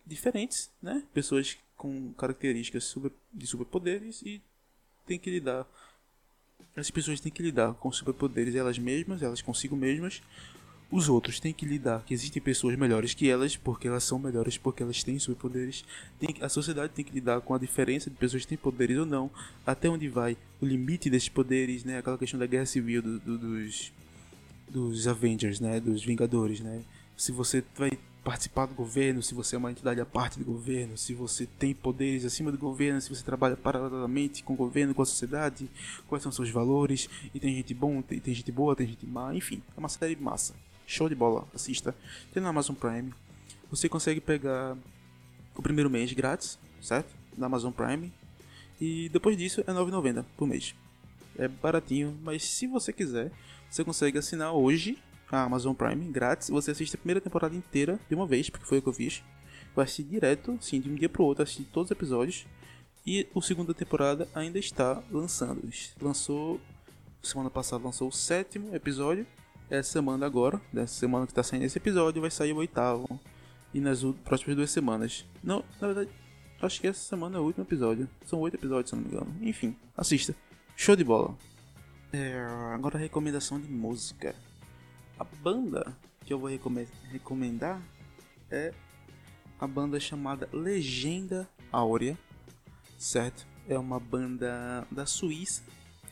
diferentes, 0.06 0.70
né? 0.80 1.04
Pessoas 1.12 1.58
com 1.76 2.12
características 2.14 2.84
super, 2.84 3.10
de 3.32 3.46
superpoderes 3.46 4.22
e 4.22 4.40
tem 5.06 5.18
que 5.18 5.30
lidar 5.30 5.66
as 6.76 6.90
pessoas 6.90 7.20
têm 7.20 7.30
que 7.30 7.42
lidar 7.42 7.74
com 7.74 7.92
superpoderes 7.92 8.54
elas 8.54 8.78
mesmas, 8.78 9.22
elas 9.22 9.42
consigo 9.42 9.76
mesmas. 9.76 10.22
Os 10.90 11.08
outros 11.08 11.40
têm 11.40 11.52
que 11.52 11.64
lidar 11.64 12.04
que 12.04 12.12
existem 12.12 12.42
pessoas 12.42 12.76
melhores 12.76 13.14
que 13.14 13.28
elas, 13.28 13.56
porque 13.56 13.88
elas 13.88 14.04
são 14.04 14.18
melhores, 14.18 14.58
porque 14.58 14.82
elas 14.82 15.02
têm 15.02 15.18
superpoderes. 15.18 15.84
Tem, 16.18 16.34
a 16.40 16.48
sociedade 16.48 16.92
tem 16.92 17.04
que 17.04 17.12
lidar 17.12 17.40
com 17.40 17.54
a 17.54 17.58
diferença 17.58 18.10
de 18.10 18.16
pessoas 18.16 18.42
que 18.42 18.48
têm 18.48 18.58
poderes 18.58 18.98
ou 18.98 19.06
não, 19.06 19.30
até 19.66 19.88
onde 19.88 20.08
vai 20.08 20.36
o 20.60 20.66
limite 20.66 21.08
desses 21.08 21.30
poderes, 21.30 21.84
né? 21.84 21.98
Aquela 21.98 22.18
questão 22.18 22.38
da 22.38 22.46
guerra 22.46 22.66
civil 22.66 23.00
do, 23.00 23.18
do, 23.20 23.38
dos, 23.38 23.92
dos 24.68 25.06
Avengers, 25.08 25.60
né? 25.60 25.80
Dos 25.80 26.04
Vingadores, 26.04 26.60
né? 26.60 26.82
Se 27.16 27.32
você 27.32 27.64
vai 27.76 27.90
participar 28.22 28.66
do 28.66 28.74
governo, 28.74 29.22
se 29.22 29.34
você 29.34 29.56
é 29.56 29.58
uma 29.58 29.70
entidade 29.70 30.00
à 30.00 30.06
parte 30.06 30.38
do 30.38 30.44
governo, 30.44 30.96
se 30.96 31.12
você 31.12 31.46
tem 31.46 31.74
poderes 31.74 32.24
acima 32.24 32.52
do 32.52 32.58
governo, 32.58 33.00
se 33.00 33.08
você 33.08 33.22
trabalha 33.22 33.56
paralelamente 33.56 34.44
com 34.44 34.54
o 34.54 34.56
governo, 34.56 34.94
com 34.94 35.02
a 35.02 35.06
sociedade, 35.06 35.68
quais 36.06 36.22
são 36.22 36.30
seus 36.30 36.50
valores, 36.50 37.08
e 37.34 37.40
tem 37.40 37.54
gente 37.56 37.74
bom, 37.74 38.00
tem, 38.00 38.20
gente 38.34 38.52
boa, 38.52 38.76
tem 38.76 38.86
gente 38.86 39.06
má, 39.06 39.34
enfim, 39.34 39.60
é 39.76 39.78
uma 39.78 39.88
série 39.88 40.16
massa. 40.16 40.54
Show 40.86 41.08
de 41.08 41.14
bola, 41.14 41.46
assista. 41.54 41.94
Tem 42.32 42.42
na 42.42 42.50
Amazon 42.50 42.76
Prime. 42.76 43.12
Você 43.70 43.88
consegue 43.88 44.20
pegar 44.20 44.76
o 45.56 45.62
primeiro 45.62 45.90
mês 45.90 46.12
grátis, 46.12 46.58
certo? 46.80 47.14
Na 47.36 47.46
Amazon 47.46 47.72
Prime. 47.72 48.12
E 48.80 49.08
depois 49.08 49.36
disso 49.36 49.62
é 49.66 49.72
R$ 49.72 49.78
9,90 49.78 50.24
por 50.36 50.46
mês. 50.46 50.74
É 51.36 51.48
baratinho, 51.48 52.18
mas 52.22 52.44
se 52.44 52.66
você 52.66 52.92
quiser, 52.92 53.32
você 53.70 53.82
consegue 53.82 54.18
assinar 54.18 54.52
hoje 54.52 54.98
Amazon 55.40 55.74
Prime 55.74 56.04
grátis. 56.10 56.50
Você 56.50 56.70
assiste 56.70 56.94
a 56.94 56.98
primeira 56.98 57.20
temporada 57.20 57.54
inteira 57.54 57.98
de 58.08 58.14
uma 58.14 58.26
vez, 58.26 58.50
porque 58.50 58.66
foi 58.66 58.78
o 58.78 58.82
que 58.82 58.88
eu 58.88 58.92
fiz. 58.92 59.22
Vai 59.74 59.84
assistir 59.84 60.04
direto, 60.04 60.58
sim, 60.60 60.80
de 60.80 60.90
um 60.90 60.94
dia 60.94 61.08
pro 61.08 61.24
outro, 61.24 61.42
assistir 61.42 61.64
todos 61.64 61.90
os 61.90 61.96
episódios. 61.96 62.46
E 63.06 63.26
a 63.34 63.40
segunda 63.40 63.74
temporada 63.74 64.28
ainda 64.34 64.58
está 64.58 65.02
lançando. 65.10 65.68
Lançou 66.00 66.60
semana 67.22 67.50
passada 67.50 67.84
lançou 67.84 68.08
o 68.08 68.12
sétimo 68.12 68.74
episódio. 68.74 69.26
Essa 69.70 69.92
semana 69.92 70.26
agora, 70.26 70.60
dessa 70.72 70.94
semana 70.94 71.24
que 71.24 71.32
está 71.32 71.42
saindo 71.42 71.64
esse 71.64 71.78
episódio, 71.78 72.20
vai 72.20 72.30
sair 72.30 72.52
o 72.52 72.56
oitavo. 72.56 73.18
E 73.72 73.80
nas 73.80 74.02
próximas 74.24 74.56
duas 74.56 74.70
semanas. 74.70 75.24
Não, 75.42 75.64
na 75.80 75.86
verdade, 75.86 76.10
acho 76.60 76.80
que 76.80 76.86
essa 76.86 77.00
semana 77.00 77.38
é 77.38 77.40
o 77.40 77.44
último 77.44 77.64
episódio. 77.64 78.08
São 78.26 78.38
oito 78.40 78.56
episódios, 78.56 78.90
se 78.90 78.96
não 78.96 79.02
me 79.02 79.08
engano. 79.08 79.34
Enfim, 79.40 79.74
assista. 79.96 80.34
Show 80.76 80.94
de 80.94 81.04
bola. 81.04 81.34
É, 82.12 82.38
agora 82.74 82.98
a 82.98 83.00
recomendação 83.00 83.58
de 83.58 83.70
música. 83.70 84.34
A 85.22 85.24
banda 85.40 85.96
que 86.26 86.32
eu 86.32 86.38
vou 86.40 86.50
recomendar 86.50 87.80
é 88.50 88.74
a 89.56 89.68
banda 89.68 90.00
chamada 90.00 90.48
Legenda 90.52 91.48
Áurea, 91.70 92.18
certo? 92.98 93.46
É 93.68 93.78
uma 93.78 94.00
banda 94.00 94.84
da 94.90 95.06
Suíça, 95.06 95.62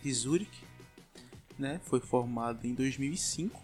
de 0.00 0.12
Zurich, 0.12 0.62
né? 1.58 1.80
Foi 1.82 1.98
formada 1.98 2.64
em 2.64 2.72
2005. 2.72 3.60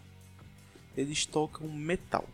Eles 0.97 1.25
tocam 1.25 1.69
metal. 1.69 2.29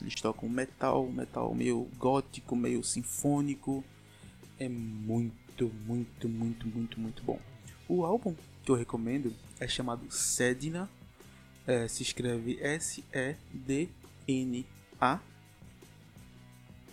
Eles 0.00 0.14
tocam 0.14 0.48
metal, 0.48 1.06
metal 1.12 1.54
meio 1.54 1.86
gótico, 1.98 2.56
meio 2.56 2.82
sinfônico. 2.82 3.84
É 4.58 4.66
muito, 4.66 5.70
muito, 5.84 6.26
muito, 6.26 6.66
muito, 6.66 6.98
muito 6.98 7.22
bom. 7.22 7.38
O 7.86 8.02
álbum 8.02 8.34
que 8.62 8.70
eu 8.70 8.76
recomendo 8.76 9.30
é 9.60 9.68
chamado 9.68 10.10
Sedna 10.10 10.88
é, 11.66 11.88
se 11.88 12.02
escreve 12.02 12.58
S-E-D-N-A. 12.60 13.20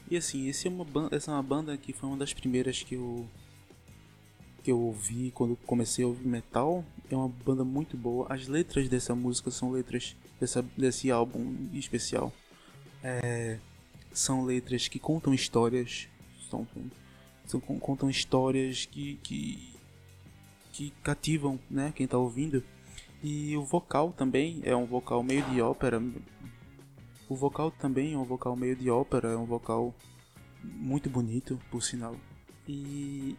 E 0.10 0.18
assim, 0.18 0.48
esse 0.48 0.68
é 0.68 0.70
uma 0.70 0.84
banda, 0.84 1.16
essa 1.16 1.32
é 1.32 1.34
uma 1.34 1.44
banda 1.44 1.78
que 1.78 1.94
foi 1.94 2.10
uma 2.10 2.18
das 2.18 2.34
primeiras 2.34 2.84
que 2.84 2.96
eu 2.96 3.28
que 4.64 4.72
eu 4.72 4.80
ouvi 4.80 5.30
quando 5.32 5.56
comecei 5.58 6.06
a 6.06 6.08
ouvir 6.08 6.26
metal. 6.26 6.86
É 7.12 7.16
uma 7.16 7.28
banda 7.28 7.66
muito 7.66 7.98
boa. 7.98 8.26
As 8.30 8.48
letras 8.48 8.88
dessa 8.88 9.14
música 9.14 9.52
são 9.52 9.72
letras 9.72 10.16
dessa, 10.40 10.62
desse 10.78 11.12
álbum 11.12 11.70
especial. 11.74 12.32
É, 13.04 13.60
são 14.14 14.46
letras 14.46 14.88
que 14.88 15.00
contam 15.00 15.34
histórias. 15.34 16.08
São, 16.50 16.66
são, 17.46 17.60
contam 17.60 18.10
histórias 18.10 18.86
que, 18.86 19.20
que, 19.22 19.76
que 20.72 20.94
cativam 21.04 21.60
né, 21.70 21.92
quem 21.94 22.06
está 22.06 22.18
ouvindo. 22.18 22.64
E 23.24 23.56
o 23.56 23.64
vocal 23.64 24.12
também 24.12 24.60
é 24.66 24.76
um 24.76 24.86
vocal 24.86 25.24
meio 25.24 25.44
de 25.46 25.62
ópera. 25.62 26.04
O 27.30 27.36
vocal 27.36 27.72
também 27.72 28.14
é 28.14 28.18
um 28.18 28.26
vocal 28.26 28.54
meio 28.54 28.76
de 28.76 28.90
ópera, 28.90 29.30
é 29.30 29.38
um 29.38 29.46
vocal 29.46 29.96
muito 30.62 31.10
bonito, 31.10 31.58
por 31.72 31.82
sinal. 31.82 32.18
E, 32.68 33.38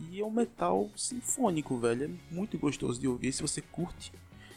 e 0.00 0.20
é 0.20 0.24
um 0.24 0.30
metal 0.30 0.88
sinfônico, 0.96 1.78
velho. 1.78 2.04
É 2.04 2.34
muito 2.34 2.58
gostoso 2.58 2.98
de 2.98 3.06
ouvir. 3.06 3.30
Se 3.30 3.42
você 3.42 3.60
curte, 3.60 4.10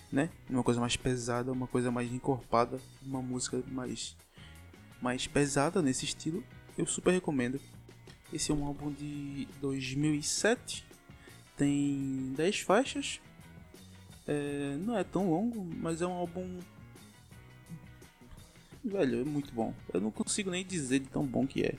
né? 0.10 0.30
Uma 0.50 0.64
coisa 0.64 0.80
mais 0.80 0.96
pesada, 0.96 1.52
uma 1.52 1.68
coisa 1.68 1.92
mais 1.92 2.10
encorpada, 2.10 2.80
uma 3.02 3.22
música 3.22 3.62
mais, 3.68 4.16
mais 5.02 5.28
pesada 5.28 5.82
nesse 5.82 6.06
estilo, 6.06 6.42
eu 6.78 6.86
super 6.86 7.12
recomendo. 7.12 7.60
Esse 8.32 8.50
é 8.50 8.54
um 8.54 8.66
álbum 8.66 8.92
de 8.92 9.46
2007, 9.60 10.86
tem 11.58 12.32
10 12.36 12.62
faixas, 12.62 13.20
é, 14.28 14.78
não 14.80 14.98
é 14.98 15.04
tão 15.04 15.30
longo, 15.30 15.64
mas 15.78 16.02
é 16.02 16.08
um 16.08 16.14
álbum. 16.14 16.60
Velho, 18.84 19.22
é 19.22 19.24
muito 19.24 19.54
bom. 19.54 19.74
Eu 19.94 20.02
não 20.02 20.12
consigo 20.12 20.50
nem 20.50 20.66
dizer 20.66 21.00
de 21.00 21.08
tão 21.08 21.26
bom 21.26 21.48
que 21.48 21.64
é. 21.64 21.76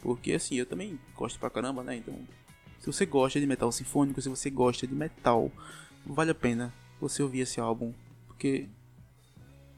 Porque 0.00 0.32
assim, 0.32 0.56
eu 0.56 0.66
também 0.66 0.98
gosto 1.14 1.38
pra 1.38 1.50
caramba, 1.50 1.82
né? 1.82 1.96
Então, 1.96 2.14
se 2.78 2.86
você 2.86 3.06
gosta 3.06 3.40
de 3.40 3.46
metal 3.46 3.70
sinfônico, 3.70 4.20
se 4.20 4.28
você 4.28 4.50
gosta 4.50 4.86
de 4.86 4.94
metal, 4.94 5.50
vale 6.04 6.30
a 6.32 6.34
pena 6.34 6.72
você 7.00 7.22
ouvir 7.22 7.40
esse 7.40 7.60
álbum. 7.60 7.92
Porque 8.26 8.68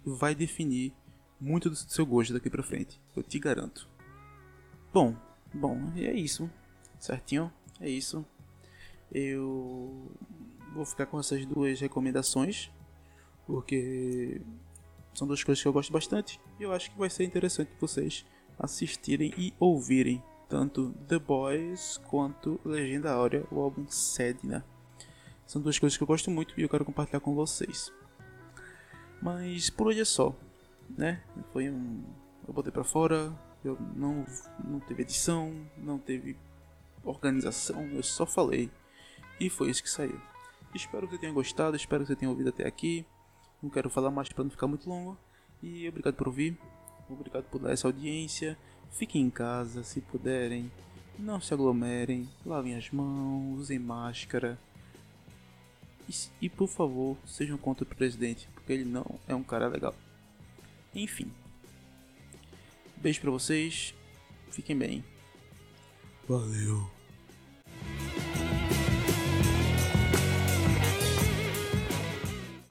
vai 0.05 0.35
definir 0.35 0.93
muito 1.41 1.69
do 1.69 1.77
seu 1.77 2.07
gosto 2.07 2.33
daqui 2.33 2.49
pra 2.49 2.63
frente. 2.63 3.01
Eu 3.15 3.23
te 3.23 3.39
garanto. 3.39 3.89
Bom, 4.93 5.15
bom, 5.53 5.93
é 5.97 6.13
isso. 6.13 6.51
Certinho? 6.99 7.53
É 7.81 7.89
isso. 7.89 8.25
Eu 9.13 10.11
vou 10.75 10.85
ficar 10.85 11.07
com 11.07 11.19
essas 11.19 11.47
duas 11.47 11.81
recomendações, 11.81 12.71
porque 13.47 14.41
são 15.15 15.27
duas 15.27 15.43
coisas 15.43 15.63
que 15.63 15.69
eu 15.69 15.73
gosto 15.73 15.93
bastante 15.93 16.41
e 16.59 16.65
eu 16.65 16.73
acho 16.73 16.91
que 16.91 16.99
vai 16.99 17.09
ser 17.09 17.25
interessante 17.25 17.71
vocês 17.81 18.27
assistirem 18.59 19.33
e 19.37 19.55
ouvirem 19.59 20.23
tanto 20.49 20.93
The 21.09 21.19
Boys 21.19 22.01
quanto 22.09 22.61
Legenda 22.65 23.13
Áurea, 23.13 23.47
o 23.51 23.61
álbum 23.61 23.87
Sedna. 23.89 24.65
São 25.47 25.63
duas 25.63 25.79
coisas 25.79 25.97
que 25.97 26.03
eu 26.03 26.07
gosto 26.07 26.31
muito 26.31 26.59
e 26.59 26.63
eu 26.63 26.69
quero 26.69 26.85
compartilhar 26.85 27.21
com 27.21 27.35
vocês. 27.35 27.93
Mas 29.23 29.71
por 29.71 29.89
hoje 29.89 30.01
é 30.01 30.05
só, 30.05 30.35
né? 30.97 31.23
Foi 31.53 31.71
um. 31.71 32.03
Eu 32.47 32.53
botei 32.53 32.71
pra 32.71 32.85
fora, 32.85 33.33
eu 33.65 33.79
não, 33.97 34.25
não 34.63 34.81
teve 34.81 35.03
edição, 35.03 35.55
não 35.77 35.99
teve 35.99 36.37
organização, 37.03 37.83
eu 37.89 38.03
só 38.03 38.27
falei. 38.27 38.71
E 39.41 39.49
foi 39.49 39.71
isso 39.71 39.83
que 39.83 39.91
saiu. 39.91 40.21
Espero 40.75 41.07
que 41.07 41.15
você 41.15 41.21
tenha 41.21 41.33
gostado, 41.33 41.77
espero 41.77 42.03
que 42.03 42.09
você 42.09 42.17
tenha 42.17 42.31
ouvido 42.31 42.49
até 42.49 42.67
aqui. 42.67 43.07
Não 43.63 43.71
quero 43.71 43.89
falar 43.89 44.11
mais 44.11 44.29
para 44.29 44.43
não 44.43 44.51
ficar 44.51 44.67
muito 44.67 44.89
longo. 44.89 45.17
E 45.63 45.89
obrigado 45.89 46.15
por 46.15 46.27
ouvir, 46.27 46.59
obrigado 47.09 47.45
por 47.45 47.61
dar 47.61 47.73
essa 47.73 47.87
audiência. 47.87 48.59
Fiquem 48.91 49.23
em 49.23 49.31
casa 49.31 49.83
se 49.83 50.01
puderem, 50.01 50.71
não 51.19 51.41
se 51.41 51.55
aglomerem, 51.55 52.29
lavem 52.45 52.75
as 52.75 52.91
mãos, 52.91 53.61
usem 53.61 53.79
máscara. 53.79 54.59
E, 56.09 56.13
e 56.43 56.51
por 56.51 56.69
favor, 56.69 57.17
sejam 57.25 57.57
contra 57.57 57.85
o 57.85 57.87
presidente, 57.87 58.49
porque 58.53 58.73
ele 58.73 58.85
não 58.85 59.19
é 59.27 59.35
um 59.35 59.43
cara 59.43 59.69
legal. 59.69 59.95
Enfim. 60.95 61.31
Beijo 62.97 63.21
pra 63.21 63.31
vocês, 63.31 63.95
fiquem 64.51 64.77
bem. 64.77 65.05
Valeu. 66.29 66.91